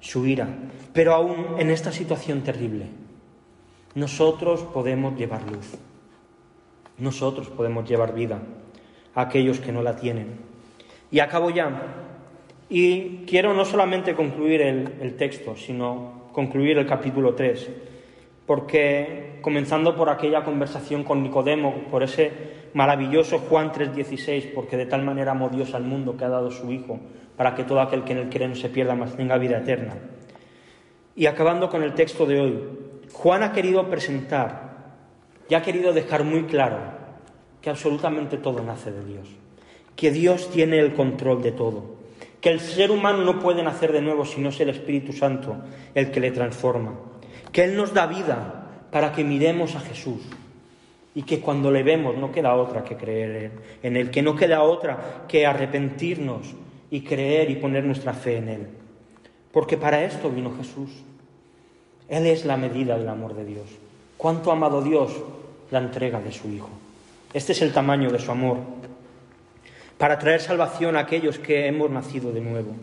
su 0.00 0.26
ira. 0.26 0.48
Pero 0.92 1.14
aún 1.14 1.56
en 1.58 1.70
esta 1.70 1.92
situación 1.92 2.42
terrible, 2.42 2.86
nosotros 3.94 4.62
podemos 4.62 5.18
llevar 5.18 5.42
luz. 5.50 5.76
Nosotros 6.98 7.48
podemos 7.48 7.88
llevar 7.88 8.14
vida 8.14 8.40
a 9.14 9.22
aquellos 9.22 9.60
que 9.60 9.72
no 9.72 9.82
la 9.82 9.96
tienen. 9.96 10.38
Y 11.10 11.20
acabo 11.20 11.50
ya. 11.50 12.04
Y 12.68 13.24
quiero 13.26 13.54
no 13.54 13.64
solamente 13.64 14.14
concluir 14.14 14.60
el, 14.60 15.16
texto, 15.16 15.56
sino 15.56 16.28
concluir 16.32 16.78
el 16.78 16.86
capítulo 16.86 17.34
3 17.34 17.70
porque 18.48 19.40
comenzando 19.42 19.94
por 19.94 20.08
aquella 20.08 20.42
conversación 20.42 21.04
con 21.04 21.22
Nicodemo, 21.22 21.84
por 21.90 22.02
ese 22.02 22.32
maravilloso 22.72 23.40
Juan 23.40 23.72
3:16, 23.72 24.46
porque 24.54 24.78
de 24.78 24.86
tal 24.86 25.04
manera 25.04 25.32
amó 25.32 25.50
Dios 25.50 25.74
al 25.74 25.84
mundo 25.84 26.16
que 26.16 26.24
ha 26.24 26.30
dado 26.30 26.50
su 26.50 26.72
Hijo, 26.72 26.98
para 27.36 27.54
que 27.54 27.64
todo 27.64 27.82
aquel 27.82 28.04
que 28.04 28.12
en 28.12 28.20
él 28.20 28.30
cree 28.30 28.48
no 28.48 28.54
se 28.54 28.70
pierda, 28.70 28.94
mas 28.94 29.14
tenga 29.14 29.36
vida 29.36 29.58
eterna. 29.58 29.98
Y 31.14 31.26
acabando 31.26 31.68
con 31.68 31.82
el 31.82 31.92
texto 31.92 32.24
de 32.24 32.40
hoy, 32.40 32.58
Juan 33.12 33.42
ha 33.42 33.52
querido 33.52 33.86
presentar 33.90 34.94
y 35.46 35.54
ha 35.54 35.60
querido 35.60 35.92
dejar 35.92 36.24
muy 36.24 36.44
claro 36.44 36.78
que 37.60 37.68
absolutamente 37.68 38.38
todo 38.38 38.64
nace 38.64 38.90
de 38.90 39.04
Dios, 39.04 39.28
que 39.94 40.10
Dios 40.10 40.50
tiene 40.50 40.78
el 40.78 40.94
control 40.94 41.42
de 41.42 41.52
todo, 41.52 41.96
que 42.40 42.48
el 42.48 42.60
ser 42.60 42.92
humano 42.92 43.24
no 43.24 43.40
puede 43.40 43.62
nacer 43.62 43.92
de 43.92 44.00
nuevo 44.00 44.24
si 44.24 44.40
no 44.40 44.48
es 44.48 44.58
el 44.60 44.70
Espíritu 44.70 45.12
Santo 45.12 45.54
el 45.94 46.10
que 46.10 46.20
le 46.20 46.30
transforma 46.30 47.07
que 47.52 47.64
Él 47.64 47.76
nos 47.76 47.94
da 47.94 48.06
vida 48.06 48.86
para 48.90 49.12
que 49.12 49.24
miremos 49.24 49.74
a 49.74 49.80
Jesús 49.80 50.20
y 51.14 51.22
que 51.22 51.40
cuando 51.40 51.70
le 51.70 51.82
vemos 51.82 52.16
no 52.16 52.30
queda 52.30 52.54
otra 52.54 52.84
que 52.84 52.96
creer 52.96 53.50
en 53.82 53.96
Él, 53.96 54.10
que 54.10 54.22
no 54.22 54.36
queda 54.36 54.62
otra 54.62 55.24
que 55.28 55.46
arrepentirnos 55.46 56.54
y 56.90 57.02
creer 57.02 57.50
y 57.50 57.56
poner 57.56 57.84
nuestra 57.84 58.12
fe 58.12 58.36
en 58.36 58.48
Él. 58.48 58.66
Porque 59.52 59.76
para 59.76 60.04
esto 60.04 60.30
vino 60.30 60.54
Jesús. 60.56 60.90
Él 62.08 62.26
es 62.26 62.44
la 62.44 62.56
medida 62.56 62.96
del 62.96 63.08
amor 63.08 63.34
de 63.34 63.44
Dios. 63.44 63.66
¿Cuánto 64.16 64.50
ha 64.50 64.54
amado 64.54 64.80
Dios? 64.80 65.12
La 65.70 65.78
entrega 65.78 66.20
de 66.20 66.32
su 66.32 66.48
Hijo. 66.48 66.70
Este 67.34 67.52
es 67.52 67.60
el 67.60 67.72
tamaño 67.72 68.10
de 68.10 68.18
su 68.18 68.30
amor, 68.30 68.56
para 69.98 70.18
traer 70.18 70.40
salvación 70.40 70.96
a 70.96 71.00
aquellos 71.00 71.38
que 71.38 71.66
hemos 71.66 71.90
nacido 71.90 72.32
de 72.32 72.40
nuevo. 72.40 72.74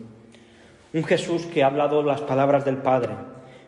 Un 0.92 1.02
Jesús 1.02 1.46
que 1.46 1.64
ha 1.64 1.66
hablado 1.66 2.02
las 2.04 2.20
palabras 2.20 2.64
del 2.64 2.76
Padre, 2.76 3.14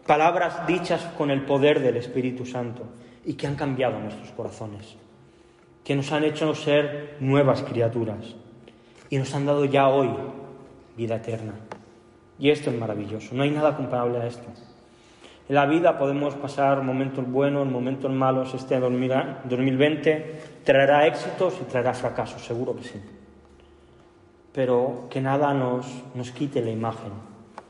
palabras 0.08 0.66
dichas 0.66 1.02
con 1.18 1.30
el 1.30 1.42
poder 1.42 1.80
del 1.80 1.98
Espíritu 1.98 2.46
Santo 2.46 2.84
y 3.26 3.34
que 3.34 3.46
han 3.46 3.56
cambiado 3.56 4.00
nuestros 4.00 4.30
corazones, 4.30 4.96
que 5.84 5.94
nos 5.94 6.10
han 6.12 6.24
hecho 6.24 6.54
ser 6.54 7.18
nuevas 7.20 7.62
criaturas 7.62 8.34
y 9.10 9.18
nos 9.18 9.34
han 9.34 9.44
dado 9.44 9.66
ya 9.66 9.86
hoy 9.88 10.08
vida 10.96 11.16
eterna. 11.16 11.52
Y 12.38 12.48
esto 12.48 12.70
es 12.70 12.78
maravilloso, 12.78 13.34
no 13.34 13.42
hay 13.42 13.50
nada 13.50 13.76
comparable 13.76 14.18
a 14.18 14.26
esto. 14.26 14.48
En 15.46 15.54
la 15.54 15.66
vida 15.66 15.98
podemos 15.98 16.34
pasar 16.36 16.82
momentos 16.82 17.30
buenos, 17.30 17.66
momentos 17.68 18.10
malos. 18.10 18.54
Este 18.54 18.80
2020 18.80 20.40
traerá 20.64 21.06
éxitos 21.06 21.58
y 21.60 21.64
traerá 21.64 21.92
fracasos, 21.92 22.40
seguro 22.42 22.74
que 22.74 22.84
sí. 22.84 23.00
Pero 24.54 25.06
que 25.10 25.20
nada 25.20 25.52
nos, 25.52 25.86
nos 26.14 26.30
quite 26.30 26.62
la 26.62 26.70
imagen 26.70 27.12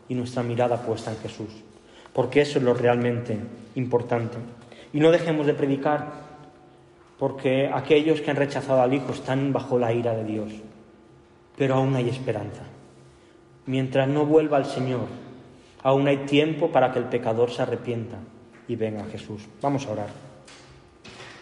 y 0.09 0.15
nuestra 0.15 0.45
mirada 0.45 0.77
puesta 0.83 1.11
en 1.11 1.19
Jesús, 1.19 1.65
porque 2.13 2.41
eso 2.41 2.59
es 2.59 2.65
lo 2.65 2.75
realmente 2.75 3.39
importante. 3.75 4.37
Y 4.93 5.01
no 5.01 5.11
dejemos 5.11 5.47
de 5.47 5.55
predicar, 5.55 6.29
porque 7.19 7.71
aquellos 7.73 8.21
que 8.21 8.31
han 8.31 8.37
rechazado 8.37 8.83
al 8.83 8.95
Hijo 8.95 9.13
están 9.13 9.53
bajo 9.53 9.79
la 9.79 9.93
ira 9.93 10.15
de 10.15 10.25
Dios, 10.25 10.53
pero 11.57 11.75
aún 11.75 11.95
hay 11.97 12.09
esperanza. 12.09 12.63
Mientras 13.67 14.09
no 14.09 14.25
vuelva 14.25 14.59
el 14.59 14.65
Señor, 14.65 15.07
Aún 15.83 16.09
hay 16.09 16.19
tiempo 16.19 16.71
para 16.71 16.93
que 16.93 16.99
el 16.99 17.05
pecador 17.07 17.51
se 17.51 17.63
arrepienta 17.63 18.17
y 18.67 18.77
venga 18.77 19.05
Jesús. 19.05 19.47
Vamos 19.63 19.87
a 19.87 19.93
orar. 19.93 20.09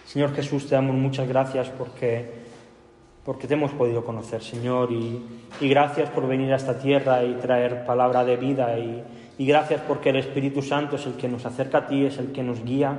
Señor 0.05 0.35
Jesús, 0.35 0.68
te 0.68 0.74
damos 0.74 0.94
muchas 0.94 1.26
gracias 1.26 1.68
porque, 1.70 2.31
porque 3.24 3.46
te 3.46 3.55
hemos 3.55 3.72
podido 3.72 4.05
conocer, 4.05 4.42
Señor, 4.42 4.92
y, 4.92 5.20
gracias 5.61 6.11
por 6.11 6.29
venir 6.29 6.52
a 6.52 6.57
esta 6.57 6.79
tierra 6.79 7.24
y 7.24 7.35
traer 7.35 7.85
palabra 7.85 8.24
de 8.24 8.37
vida, 8.37 8.79
y, 8.79 9.02
y, 9.38 9.46
gracias 9.46 9.81
porque 9.83 10.11
el 10.11 10.16
Espíritu 10.16 10.62
Santo 10.62 10.96
es 10.96 11.07
el 11.07 11.14
que 11.14 11.29
nos 11.29 11.46
acerca 11.46 11.79
a 11.79 11.87
ti, 11.87 12.05
es 12.05 12.18
el 12.18 12.33
que 12.33 12.42
nos 12.42 12.64
guía 12.64 12.99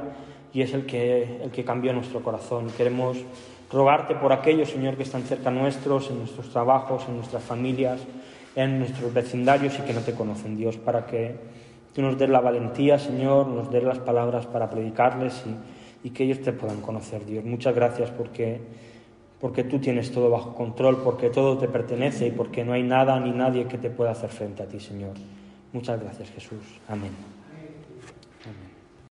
y 0.53 0.61
es 0.61 0.73
el 0.73 0.85
que, 0.85 1.41
el 1.43 1.51
que 1.51 1.63
cambia 1.63 1.93
nuestro 1.93 2.21
corazón. 2.21 2.67
Queremos 2.75 3.17
rogarte 3.71 4.15
por 4.15 4.33
aquellos, 4.33 4.69
Señor, 4.69 4.95
que 4.95 5.03
están 5.03 5.23
cerca 5.23 5.51
nuestros, 5.51 6.09
en 6.09 6.19
nuestros 6.19 6.49
trabajos, 6.49 7.03
en 7.07 7.15
nuestras 7.15 7.43
familias 7.43 7.99
en 8.57 8.79
nuestros 8.79 9.13
vecindarios 9.13 9.77
y 9.77 9.83
que 9.83 9.93
no 9.93 10.01
te 10.01 10.13
conocen, 10.13 10.57
Dios, 10.57 10.77
para 10.77 11.05
que 11.05 11.35
tú 11.93 12.01
nos 12.01 12.17
des 12.17 12.27
la 12.27 12.41
valentía, 12.41 12.97
Señor, 12.97 13.45
nos 13.47 13.69
des 13.69 13.83
las 13.83 13.99
palabras 13.99 14.47
para 14.47 14.67
predicarles 14.67 15.43
y, 16.03 16.09
que 16.09 16.23
ellos 16.23 16.41
te 16.41 16.53
puedan 16.53 16.79
conocer, 16.79 17.25
Dios. 17.25 17.43
Muchas 17.43 17.75
gracias 17.75 18.09
porque, 18.11 18.61
porque 19.41 19.65
tú 19.65 19.77
tienes 19.77 20.11
todo 20.11 20.29
bajo 20.29 20.55
control, 20.55 21.03
porque 21.03 21.29
todo 21.29 21.57
te 21.57 21.67
pertenece 21.67 22.27
y 22.27 22.31
porque 22.31 22.63
no 22.63 22.71
hay 22.71 22.81
nada 22.81 23.19
ni 23.19 23.31
nadie 23.31 23.65
que 23.65 23.77
te 23.77 23.89
pueda 23.89 24.11
hacer 24.11 24.29
frente 24.29 24.63
a 24.63 24.67
ti, 24.67 24.79
Señor. 24.79 25.15
Muchas 25.73 25.99
gracias, 25.99 26.29
Jesús. 26.31 26.63
Amén. 26.87 27.36